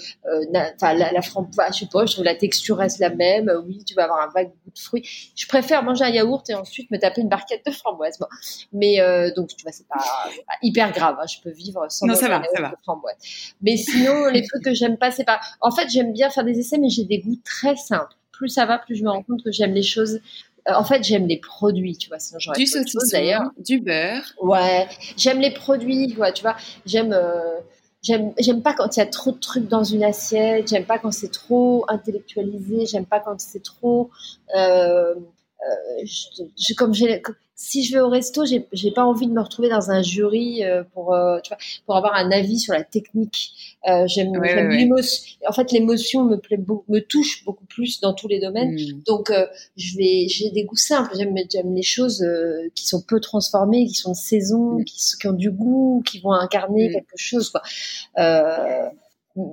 enfin 0.76 0.94
la, 0.94 1.12
la 1.12 1.22
framboise, 1.22 1.76
je 1.76 1.80
sais 1.82 1.86
pas, 1.92 2.06
je 2.06 2.14
trouve 2.14 2.26
la 2.26 2.36
texture 2.36 2.78
reste 2.78 3.00
la 3.00 3.10
même. 3.10 3.52
Oui, 3.68 3.84
tu 3.86 3.94
vas 3.94 4.06
avoir 4.06 4.22
un 4.22 4.32
vague 4.34 4.50
goût 4.50 4.72
de 4.74 4.80
fruits. 4.80 5.08
Je 5.36 5.46
préfère 5.48 5.84
manger 5.84 6.06
un 6.06 6.10
yaourt 6.10 6.50
et 6.50 6.56
ensuite 6.56 6.90
me 6.92 6.98
taper 6.98 7.22
une 7.22 7.30
barquette 7.30 7.66
de 7.66 7.72
framboise. 7.72 8.18
Bon. 8.20 8.28
Mais 8.74 9.00
euh, 9.00 9.32
donc 9.36 9.50
tu 9.50 9.64
vois, 9.64 9.72
c'est 9.72 9.88
pas, 9.88 9.98
pas, 9.98 10.56
hyper 10.64 10.92
grave. 10.92 11.18
Hein. 11.22 11.28
Je 11.28 11.42
peux 11.42 11.52
vivre 11.52 11.86
sans 11.90 12.08
non, 12.08 12.16
ça 12.16 12.28
va, 12.28 12.42
ça 12.54 12.62
va. 12.62 12.70
de 12.70 12.76
framboise. 12.84 13.16
Mais 13.62 13.78
sinon, 13.78 14.26
les 14.28 14.44
trucs 14.44 14.64
que 14.64 14.74
j'aime 14.74 14.98
pas, 14.98 15.12
c'est 15.12 15.26
pas. 15.26 15.40
En 15.60 15.72
fait, 15.72 15.88
j'aime 15.90 16.14
bien 16.14 16.30
faire 16.30 16.44
des 16.44 16.58
essais, 16.60 16.78
mais 16.80 16.90
j'ai 16.90 17.06
des 17.06 17.20
goûts 17.20 17.40
très 17.46 17.76
simples 17.76 18.16
plus 18.42 18.50
ça 18.50 18.66
va, 18.66 18.80
plus 18.80 18.96
je 18.96 19.04
me 19.04 19.10
rends 19.10 19.22
compte 19.22 19.44
que 19.44 19.52
j'aime 19.52 19.74
les 19.74 19.84
choses. 19.84 20.20
Euh, 20.68 20.74
en 20.74 20.84
fait, 20.84 21.04
j'aime 21.04 21.28
les 21.28 21.38
produits, 21.38 21.96
tu 21.96 22.10
vois. 22.10 22.18
Sinon, 22.18 22.40
du 22.56 22.66
saucisson, 22.66 23.00
d'ailleurs. 23.12 23.52
Du 23.60 23.80
beurre. 23.80 24.34
Ouais, 24.42 24.88
j'aime 25.16 25.40
les 25.40 25.52
produits, 25.52 26.08
tu 26.08 26.16
vois. 26.16 26.32
Tu 26.32 26.42
vois 26.42 26.56
j'aime. 26.86 27.14
Euh, 27.14 27.60
j'aime 28.02 28.34
j'aime 28.40 28.64
pas 28.64 28.74
quand 28.74 28.98
il 28.98 29.00
y 29.00 29.04
a 29.04 29.06
trop 29.06 29.32
de 29.32 29.38
trucs 29.38 29.68
dans 29.68 29.84
une 29.84 30.04
assiette 30.04 30.68
j'aime 30.68 30.86
pas 30.86 30.98
quand 30.98 31.12
c'est 31.12 31.32
trop 31.32 31.86
intellectualisé 31.88 32.88
j'aime 32.88 33.06
pas 33.06 33.20
quand 33.20 33.40
c'est 33.40 33.62
trop 33.62 34.10
euh, 34.58 35.14
euh 35.62 36.06
je, 36.06 36.74
comme 36.74 36.94
j'ai 36.94 37.22
si 37.62 37.84
je 37.84 37.94
vais 37.94 38.00
au 38.00 38.10
resto, 38.10 38.44
j'ai, 38.44 38.68
j'ai 38.74 38.90
pas 38.90 39.06
envie 39.06 39.28
de 39.28 39.34
me 39.34 39.40
retrouver 39.40 39.70
dans 39.70 39.92
un 39.92 40.02
jury 40.02 40.64
euh, 40.64 40.84
pour, 40.96 41.14
euh, 41.14 41.40
tu 41.44 41.50
vois, 41.50 41.58
pour 41.86 41.96
avoir 41.96 42.16
un 42.16 42.32
avis 42.32 42.58
sur 42.58 42.74
la 42.74 42.84
technique. 42.84 43.78
Euh, 43.88 44.08
j'aime, 44.08 44.34
l'émotion. 44.42 45.38
En 45.48 45.54
fait, 45.54 45.72
l'émotion 45.72 46.24
me 46.24 46.38
plaît 46.38 46.58
me 46.58 47.00
touche 47.02 47.46
beaucoup 47.46 47.66
plus 47.66 48.02
dans 48.02 48.16
tous 48.16 48.28
les 48.28 48.40
domaines. 48.40 48.74
Hmm. 48.74 49.04
Donc, 49.06 49.32
je 49.78 49.96
vais, 49.96 50.28
j'ai 50.28 50.50
des 50.50 50.64
goûts 50.64 50.76
simples. 50.76 51.12
J'aime, 51.16 51.36
j'aime 51.52 51.76
les 51.76 51.84
choses 51.84 52.26
qui 52.74 52.88
sont 52.88 53.04
peu 53.04 53.20
transformées, 53.20 53.86
qui 53.86 53.94
sont 53.94 54.14
de 54.14 54.18
saison, 54.18 54.80
hmm. 54.80 54.84
qui, 54.84 55.00
qui, 55.20 55.28
ont 55.28 55.34
du 55.34 55.52
goût, 55.52 56.02
qui 56.04 56.20
vont 56.20 56.34
incarner 56.34 56.90
hmm. 56.90 56.94
quelque 56.94 57.18
chose. 57.18 57.52
Quoi 57.52 57.62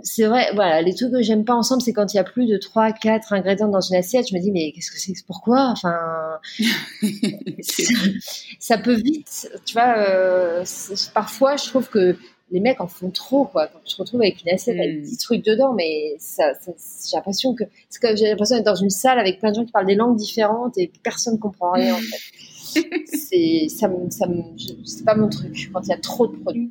c'est 0.02 0.24
vrai, 0.24 0.50
voilà, 0.54 0.82
les 0.82 0.94
trucs 0.94 1.12
que 1.12 1.22
j'aime 1.22 1.44
pas 1.44 1.54
ensemble, 1.54 1.82
c'est 1.82 1.92
quand 1.92 2.12
il 2.12 2.16
y 2.16 2.20
a 2.20 2.24
plus 2.24 2.46
de 2.46 2.56
3, 2.56 2.92
4 2.92 3.32
ingrédients 3.32 3.68
dans 3.68 3.80
une 3.80 3.96
assiette, 3.96 4.28
je 4.28 4.34
me 4.34 4.40
dis, 4.40 4.50
mais 4.50 4.72
qu'est-ce 4.72 4.90
que 4.90 4.98
c'est, 4.98 5.14
pourquoi? 5.26 5.68
Enfin, 5.70 5.96
ça, 8.58 8.78
peut 8.78 8.94
vite, 8.94 9.48
tu 9.64 9.74
vois, 9.74 9.98
euh, 9.98 10.64
parfois, 11.14 11.56
je 11.56 11.68
trouve 11.68 11.88
que 11.88 12.16
les 12.50 12.60
mecs 12.60 12.80
en 12.80 12.88
font 12.88 13.10
trop, 13.10 13.44
quoi. 13.44 13.66
Quand 13.66 13.80
je 13.86 13.94
te 13.94 14.02
retrouve 14.02 14.22
avec 14.22 14.42
une 14.42 14.52
assiette 14.52 14.78
avec 14.78 15.02
des 15.02 15.12
hmm. 15.12 15.18
trucs 15.18 15.44
dedans, 15.44 15.74
mais 15.74 16.16
ça, 16.18 16.52
j'ai 16.66 17.16
l'impression 17.16 17.54
que, 17.54 17.64
que 17.64 18.16
j'ai 18.16 18.28
l'impression 18.30 18.56
d'être 18.56 18.66
dans 18.66 18.74
une 18.74 18.90
salle 18.90 19.18
avec 19.18 19.38
plein 19.38 19.50
de 19.50 19.56
gens 19.56 19.64
qui 19.64 19.72
parlent 19.72 19.86
des 19.86 19.94
langues 19.94 20.16
différentes 20.16 20.78
et 20.78 20.90
personne 21.02 21.34
ne 21.34 21.38
comprend 21.38 21.72
rien, 21.72 21.94
en 21.94 21.98
fait. 21.98 22.80
c'est, 23.06 23.68
ça, 23.68 23.90
ça, 24.10 24.26
c'est 24.84 25.04
pas 25.04 25.14
mon 25.14 25.28
truc 25.28 25.70
quand 25.72 25.80
il 25.82 25.88
y 25.88 25.92
a 25.92 25.98
trop 25.98 26.26
de 26.26 26.36
produits. 26.36 26.70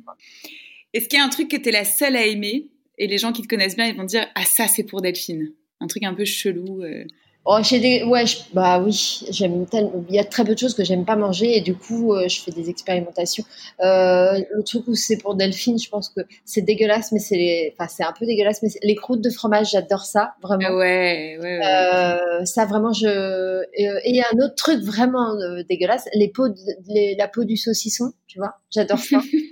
Est-ce 0.92 1.08
qu'il 1.08 1.18
y 1.18 1.22
a 1.22 1.24
un 1.24 1.28
truc 1.28 1.48
que 1.48 1.56
tu 1.56 1.68
es 1.68 1.72
la 1.72 1.84
seule 1.84 2.16
à 2.16 2.26
aimer? 2.26 2.68
Et 2.98 3.06
les 3.06 3.18
gens 3.18 3.32
qui 3.32 3.42
te 3.42 3.48
connaissent 3.48 3.76
bien, 3.76 3.86
ils 3.86 3.96
vont 3.96 4.04
dire 4.04 4.26
Ah, 4.34 4.44
ça, 4.44 4.66
c'est 4.66 4.84
pour 4.84 5.00
Delphine. 5.00 5.52
Un 5.80 5.86
truc 5.86 6.02
un 6.02 6.14
peu 6.14 6.24
chelou. 6.24 6.82
Euh. 6.82 7.04
Oh, 7.50 7.56
j'ai 7.62 7.80
des, 7.80 8.02
ouais, 8.02 8.24
bah 8.52 8.78
oui, 8.78 9.24
j'aime 9.30 9.64
tellement. 9.64 10.04
Il 10.10 10.14
y 10.14 10.18
a 10.18 10.24
très 10.24 10.44
peu 10.44 10.52
de 10.52 10.58
choses 10.58 10.74
que 10.74 10.84
j'aime 10.84 11.06
pas 11.06 11.16
manger 11.16 11.56
et 11.56 11.62
du 11.62 11.74
coup, 11.74 12.12
euh, 12.12 12.28
je 12.28 12.42
fais 12.42 12.50
des 12.50 12.68
expérimentations. 12.68 13.42
Euh, 13.80 14.38
le 14.54 14.62
truc 14.64 14.86
où 14.86 14.94
c'est 14.94 15.16
pour 15.16 15.34
Delphine, 15.34 15.78
je 15.78 15.88
pense 15.88 16.10
que 16.10 16.20
c'est 16.44 16.60
dégueulasse, 16.60 17.10
mais 17.10 17.20
c'est, 17.20 17.72
enfin, 17.72 17.88
c'est 17.88 18.04
un 18.04 18.12
peu 18.12 18.26
dégueulasse, 18.26 18.62
mais 18.62 18.68
les 18.82 18.94
croûtes 18.96 19.22
de 19.22 19.30
fromage, 19.30 19.70
j'adore 19.70 20.04
ça, 20.04 20.34
vraiment. 20.42 20.76
Ouais, 20.76 21.38
ouais, 21.40 21.58
ouais. 21.58 21.60
Euh, 21.64 22.44
ça, 22.44 22.66
vraiment, 22.66 22.92
je. 22.92 23.64
Et, 23.74 24.20
un 24.20 24.44
autre 24.44 24.56
truc 24.56 24.82
vraiment 24.82 25.34
dégueulasse, 25.70 26.06
les 26.12 26.28
peaux, 26.28 26.48
la 27.16 27.28
peau 27.28 27.44
du 27.44 27.56
saucisson, 27.56 28.12
tu 28.26 28.38
vois, 28.40 28.56
j'adore 28.70 28.98
ça. 28.98 29.22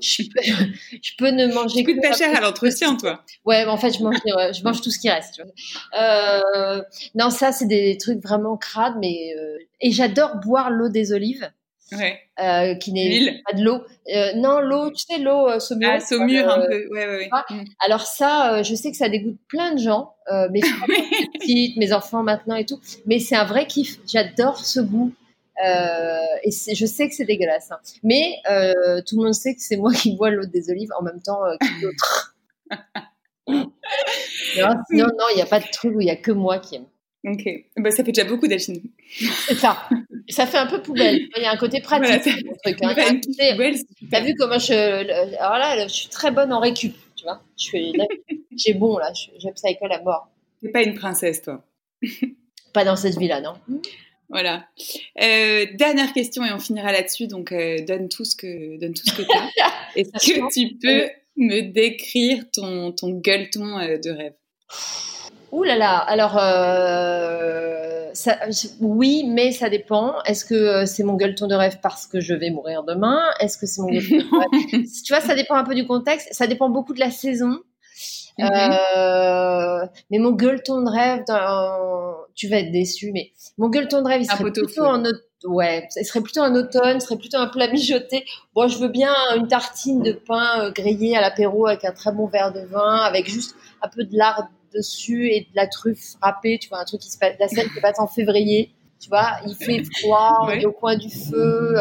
je, 0.00 0.22
peux, 0.22 0.42
je 1.02 1.10
peux 1.18 1.30
ne 1.30 1.46
manger 1.52 1.84
que. 1.84 2.00
ta 2.00 2.12
chair 2.12 2.36
à 2.36 2.40
l'entretien, 2.40 2.96
toi. 2.96 3.22
Ouais, 3.44 3.64
en 3.64 3.76
fait, 3.76 3.92
je 3.92 4.02
mange, 4.02 4.16
je 4.24 4.62
mange 4.62 4.80
tout 4.80 4.90
ce 4.90 4.98
qui 4.98 5.10
reste. 5.10 5.34
Tu 5.34 5.42
vois. 5.42 5.52
Euh, 6.00 6.82
non, 7.14 7.30
ça, 7.30 7.52
c'est 7.52 7.66
des 7.66 7.96
trucs 7.98 8.22
vraiment 8.22 8.56
crades, 8.56 8.96
mais 9.00 9.34
euh, 9.38 9.58
et 9.80 9.90
j'adore 9.90 10.36
boire 10.36 10.70
l'eau 10.70 10.88
des 10.88 11.12
olives. 11.12 11.50
Ouais. 11.92 12.18
Euh, 12.40 12.74
qui 12.74 12.92
n'est 12.92 13.42
pas 13.46 13.56
de 13.56 13.62
l'eau. 13.62 13.80
Euh, 14.12 14.32
non, 14.34 14.60
l'eau, 14.60 14.90
tu 14.90 15.04
sais, 15.08 15.18
l'eau 15.18 15.48
euh, 15.48 15.60
saumure. 15.60 15.90
Ah, 15.92 16.00
saumure 16.00 16.48
un 16.48 16.66
peu, 16.66 16.88
ouais, 16.88 17.06
ouais, 17.06 17.16
ouais. 17.16 17.28
Mm. 17.50 17.64
Alors 17.84 18.06
ça, 18.06 18.62
je 18.62 18.74
sais 18.74 18.90
que 18.90 18.96
ça 18.96 19.08
dégoûte 19.08 19.38
plein 19.48 19.72
de 19.72 19.78
gens, 19.78 20.14
mes 20.50 20.60
petites, 21.38 21.76
mes 21.76 21.92
enfants 21.92 22.24
maintenant 22.24 22.56
et 22.56 22.66
tout, 22.66 22.80
mais 23.06 23.20
c'est 23.20 23.36
un 23.36 23.44
vrai 23.44 23.66
kiff. 23.66 23.98
J'adore 24.06 24.64
ce 24.64 24.80
goût. 24.80 25.12
Et 25.62 26.50
je 26.50 26.86
sais 26.86 27.08
que 27.08 27.14
c'est 27.14 27.24
dégueulasse, 27.24 27.70
hein. 27.70 27.78
mais 28.02 28.40
tout 29.06 29.16
le 29.16 29.24
monde 29.24 29.34
sait 29.34 29.54
que 29.54 29.60
c'est 29.60 29.76
moi 29.76 29.92
qui 29.92 30.16
bois 30.16 30.30
l'eau 30.30 30.46
des 30.46 30.70
olives 30.70 30.90
en 30.98 31.02
même 31.02 31.20
temps 31.22 31.40
que 31.60 31.80
d'autres. 31.82 32.36
non, 33.48 33.64
non, 34.90 35.26
il 35.32 35.36
n'y 35.36 35.42
a 35.42 35.46
pas 35.46 35.60
de 35.60 35.66
truc 35.72 35.94
où 35.94 36.00
il 36.00 36.04
n'y 36.04 36.10
a 36.10 36.16
que 36.16 36.32
moi 36.32 36.58
qui 36.58 36.76
aime. 36.76 36.86
Ok, 37.26 37.48
bah, 37.76 37.90
ça 37.90 38.04
fait 38.04 38.12
déjà 38.12 38.28
beaucoup 38.28 38.46
Delphine. 38.46 38.80
C'est 39.08 39.56
ça. 39.56 39.88
Ça 40.28 40.46
fait 40.46 40.58
un 40.58 40.66
peu 40.66 40.80
poubelle. 40.80 41.28
Il 41.36 41.42
y 41.42 41.46
a 41.46 41.50
un 41.50 41.56
côté 41.56 41.80
pratique. 41.80 42.22
truc, 42.62 42.82
hein. 42.82 43.20
T'as 44.10 44.20
vu 44.20 44.34
comment 44.38 44.58
je. 44.58 45.36
Alors 45.38 45.58
là, 45.58 45.88
je 45.88 45.92
suis 45.92 46.08
très 46.08 46.30
bonne 46.30 46.52
en 46.52 46.60
récup. 46.60 46.94
Tu 47.16 47.24
vois, 47.24 47.42
je 47.58 47.64
suis. 47.64 47.92
J'ai 48.56 48.74
bon 48.74 48.96
là. 48.98 49.12
J'upcycle 49.38 49.90
à 49.90 50.00
mort. 50.02 50.28
T'es 50.62 50.68
pas 50.68 50.82
une 50.82 50.94
princesse, 50.94 51.42
toi. 51.42 51.64
pas 52.72 52.84
dans 52.84 52.96
cette 52.96 53.18
vie-là, 53.18 53.40
non. 53.40 53.54
Voilà. 54.28 54.64
Euh, 55.22 55.66
dernière 55.74 56.12
question 56.12 56.44
et 56.44 56.52
on 56.52 56.58
finira 56.58 56.92
là-dessus. 56.92 57.26
Donc 57.26 57.52
euh, 57.52 57.84
donne 57.84 58.08
tout 58.08 58.24
ce 58.24 58.34
que 58.34 58.78
donne 58.78 58.94
tout 58.94 59.06
ce 59.06 59.14
que 59.14 59.22
t'as. 59.22 59.68
Est-ce 59.96 60.10
que 60.10 60.52
tu 60.52 60.76
peux 60.76 61.08
me 61.36 61.72
décrire 61.72 62.44
ton 62.52 62.92
ton 62.92 63.10
gueuleton 63.10 63.78
euh, 63.78 63.98
de 63.98 64.10
rêve? 64.10 64.34
Ouh 65.52 65.62
là 65.62 65.76
là, 65.76 65.96
alors 65.98 66.32
ça, 68.14 68.38
oui, 68.80 69.24
mais 69.28 69.52
ça 69.52 69.70
dépend. 69.70 70.20
Est-ce 70.24 70.44
que 70.44 70.86
c'est 70.86 71.04
mon 71.04 71.14
gueuleton 71.14 71.46
de 71.46 71.54
rêve 71.54 71.78
parce 71.82 72.06
que 72.06 72.20
je 72.20 72.34
vais 72.34 72.50
mourir 72.50 72.82
demain? 72.82 73.20
Est-ce 73.40 73.56
que 73.56 73.66
c'est 73.66 73.80
mon 73.80 73.88
gueuleton 73.88 74.16
de 74.16 74.72
rêve? 74.72 74.86
Tu 75.04 75.12
vois, 75.12 75.20
ça 75.20 75.34
dépend 75.34 75.54
un 75.54 75.64
peu 75.64 75.74
du 75.74 75.86
contexte. 75.86 76.28
Ça 76.32 76.46
dépend 76.46 76.68
beaucoup 76.68 76.94
de 76.94 77.00
la 77.00 77.10
saison. 77.10 77.60
Mhm. 78.38 78.50
mais 80.10 80.18
mon 80.18 80.32
gueuleton 80.32 80.82
de 80.82 80.90
rêve, 80.90 81.24
tu 82.36 82.48
vas 82.48 82.58
être 82.58 82.70
déçu, 82.70 83.10
mais 83.12 83.32
mon 83.58 83.68
gueuleton 83.68 84.02
de 84.02 84.06
rêve, 84.06 84.22
il 84.22 84.26
serait 84.26 84.52
plutôt 84.52 84.84
en 84.84 85.02
ouais, 85.44 85.86
ce 85.90 86.02
serait 86.04 86.20
plutôt 86.20 86.42
un 86.42 86.54
automne, 86.54 87.00
serait 87.00 87.16
plutôt 87.16 87.38
un 87.38 87.46
plat 87.46 87.68
mijoté. 87.68 88.24
Bon, 88.54 88.68
je 88.68 88.78
veux 88.78 88.88
bien 88.88 89.12
une 89.36 89.48
tartine 89.48 90.02
de 90.02 90.12
pain 90.12 90.70
grillé 90.70 91.16
à 91.16 91.20
l'apéro 91.20 91.66
avec 91.66 91.84
un 91.84 91.92
très 91.92 92.12
bon 92.12 92.26
verre 92.26 92.52
de 92.52 92.60
vin, 92.60 92.96
avec 92.96 93.28
juste 93.28 93.56
un 93.82 93.88
peu 93.88 94.04
de 94.04 94.16
lard 94.16 94.48
dessus 94.74 95.28
et 95.30 95.40
de 95.40 95.56
la 95.56 95.66
truffe 95.66 96.14
râpée, 96.20 96.58
tu 96.58 96.68
vois, 96.68 96.80
un 96.80 96.84
truc 96.84 97.00
qui 97.00 97.10
se 97.10 97.18
passe, 97.18 97.34
la 97.40 97.48
scène 97.48 97.68
qui 97.72 97.80
passe 97.80 97.98
en 97.98 98.06
février. 98.06 98.72
Tu 98.98 99.10
vois, 99.10 99.32
il 99.46 99.54
fait 99.54 99.82
froid, 99.98 100.38
on 100.42 100.48
est 100.48 100.64
au 100.64 100.72
coin 100.72 100.96
du 100.96 101.10
feu. 101.10 101.76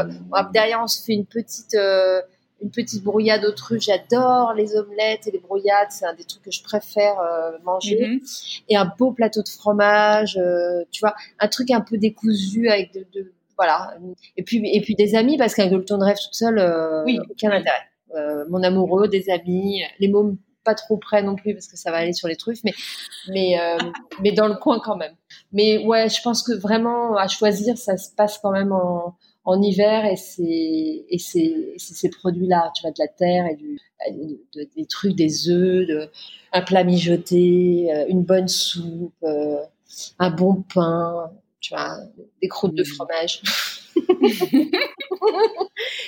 derrière, 0.54 0.82
on 0.84 0.88
se 0.88 1.02
fait 1.02 1.14
une 1.14 1.26
petite, 1.26 1.74
euh, 1.74 2.22
une 2.62 2.72
petite 2.72 3.04
brouillade 3.04 3.44
aux 3.46 3.52
truffes. 3.52 3.84
J'adore 3.84 4.54
les 4.54 4.76
omelettes 4.76 5.28
et 5.28 5.32
les 5.32 5.40
brouillades. 5.40 5.88
C'est 5.90 6.06
un 6.06 6.14
des 6.14 6.24
trucs 6.24 6.44
que 6.44 6.52
je 6.52 6.64
préfère 6.64 7.20
euh, 7.20 7.52
manger. 7.64 8.00
Mm-hmm. 8.00 8.64
Et 8.70 8.78
un 8.78 8.92
beau 8.98 9.12
plateau 9.12 9.42
de 9.42 9.50
fromage. 9.50 10.38
Euh, 10.38 10.84
tu 10.92 11.02
vois, 11.02 11.16
un 11.40 11.48
truc 11.48 11.72
un 11.72 11.82
peu 11.82 11.98
décousu 11.98 12.70
avec 12.70 12.94
de, 12.94 13.06
de 13.14 13.32
voilà. 13.58 13.96
Et 14.36 14.44
puis, 14.44 14.62
et 14.66 14.82
puis 14.82 14.96
des 14.96 15.16
amis 15.16 15.38
parce 15.38 15.56
qu'un 15.56 15.68
gueuleton 15.68 15.98
de 15.98 16.04
rêve 16.04 16.18
toute 16.22 16.34
seule, 16.34 17.04
oui. 17.06 17.20
aucun 17.30 17.52
intérêt. 17.52 18.46
mon 18.50 18.62
amoureux, 18.64 19.08
des 19.08 19.30
amis, 19.30 19.82
les 20.00 20.10
mômes 20.10 20.38
pas 20.66 20.76
trop 20.76 20.98
près 20.98 21.24
non 21.24 21.36
plus 21.36 21.54
parce 21.54 21.68
que 21.68 21.78
ça 21.78 21.92
va 21.92 21.98
aller 21.98 22.12
sur 22.12 22.28
les 22.28 22.36
truffes, 22.36 22.60
mais 22.66 22.74
mais 23.30 23.58
euh, 23.58 23.78
mais 24.22 24.34
dans 24.34 24.48
le 24.48 24.56
coin 24.56 24.82
quand 24.84 24.98
même. 24.98 25.14
Mais 25.54 25.86
ouais, 25.86 26.10
je 26.10 26.22
pense 26.22 26.44
que 26.44 26.52
vraiment 26.52 27.16
à 27.16 27.30
choisir, 27.30 27.78
ça 27.78 27.96
se 27.96 28.10
passe 28.14 28.40
quand 28.40 28.52
même 28.52 28.74
en, 28.74 29.16
en 29.46 29.62
hiver 29.62 30.06
et 30.06 30.18
ces 30.18 32.10
produits 32.10 32.48
là, 32.48 32.72
tu 32.76 32.82
vois, 32.82 32.92
de 32.92 33.00
la 33.00 33.08
terre 33.08 33.46
et 33.46 33.56
du 33.56 33.80
des 34.76 34.86
trucs, 34.86 35.16
des 35.16 35.50
œufs, 35.50 35.88
de, 35.88 36.10
un 36.52 36.62
plat 36.62 36.84
mijoté, 36.84 37.88
euh, 37.92 38.06
une 38.10 38.24
bonne 38.24 38.48
soupe, 38.48 39.14
euh, 39.24 39.58
un 40.20 40.30
bon 40.30 40.64
pain, 40.74 41.32
tu 41.60 41.74
vois, 41.74 41.98
des 42.42 42.48
croûtes 42.48 42.76
de 42.76 42.84
mmh. 42.84 42.86
fromage. 42.86 43.42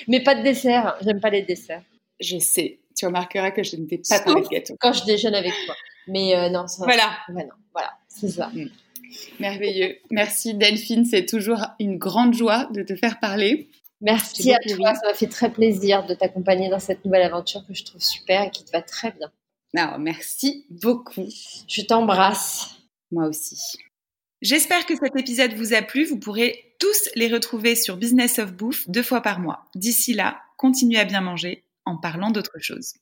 mais 0.08 0.22
pas 0.22 0.36
de 0.36 0.44
dessert. 0.44 0.98
J'aime 1.02 1.22
pas 1.22 1.30
les 1.30 1.44
desserts. 1.44 1.82
Je 2.20 2.38
sais 2.38 2.80
tu 2.98 3.06
remarqueras 3.06 3.52
que 3.52 3.64
je 3.64 3.76
ne 3.76 3.86
t'ai 3.86 4.02
pas 4.10 4.20
parlé 4.20 4.42
de 4.42 4.48
gâteau. 4.48 4.76
Quand 4.80 4.92
je 4.92 5.06
déjeune 5.06 5.36
avec 5.36 5.54
toi. 5.66 5.76
Mais 6.08 6.36
euh, 6.36 6.50
non, 6.50 6.68
ça, 6.68 6.84
voilà. 6.84 7.18
voilà, 7.72 7.94
c'est 8.08 8.30
ça. 8.30 8.50
Mm. 8.54 8.70
Merveilleux. 9.40 9.98
Merci 10.12 10.54
Delphine, 10.54 11.06
c'est 11.06 11.26
toujours 11.26 11.62
une 11.80 11.98
grande 11.98 12.34
joie 12.34 12.68
de 12.74 12.84
te 12.84 12.96
faire 12.96 13.20
parler. 13.20 13.70
Merci 14.02 14.54
à 14.54 14.60
toi, 14.60 14.94
ça 14.94 15.08
m'a 15.08 15.14
fait 15.14 15.28
très 15.28 15.52
plaisir 15.52 16.06
de 16.06 16.14
t'accompagner 16.14 16.70
dans 16.70 16.80
cette 16.80 17.04
nouvelle 17.04 17.24
aventure 17.24 17.66
que 17.68 17.74
je 17.74 17.84
trouve 17.84 18.02
super 18.02 18.44
et 18.44 18.52
qui 18.52 18.64
te 18.64 18.72
va 18.72 18.82
très 18.82 19.12
bien. 19.12 19.32
Non, 19.74 19.98
merci 20.00 20.66
beaucoup. 20.70 21.28
Je 21.68 21.82
t'embrasse. 21.82 22.76
Moi 23.12 23.28
aussi. 23.28 23.78
J'espère 24.42 24.86
que 24.86 24.96
cet 24.96 25.16
épisode 25.16 25.54
vous 25.54 25.74
a 25.74 25.82
plu. 25.82 26.06
Vous 26.06 26.20
pourrez 26.20 26.76
tous 26.80 27.10
les 27.16 27.28
retrouver 27.28 27.76
sur 27.76 27.98
Business 27.98 28.38
of 28.38 28.54
Bouffe 28.54 28.88
deux 28.90 29.02
fois 29.02 29.22
par 29.22 29.40
mois. 29.40 29.66
D'ici 29.76 30.14
là, 30.14 30.42
continuez 30.58 31.00
à 31.00 31.06
bien 31.06 31.22
manger 31.22 31.64
en 31.86 31.98
parlant 31.98 32.32
d'autre 32.32 32.60
chose. 32.60 32.94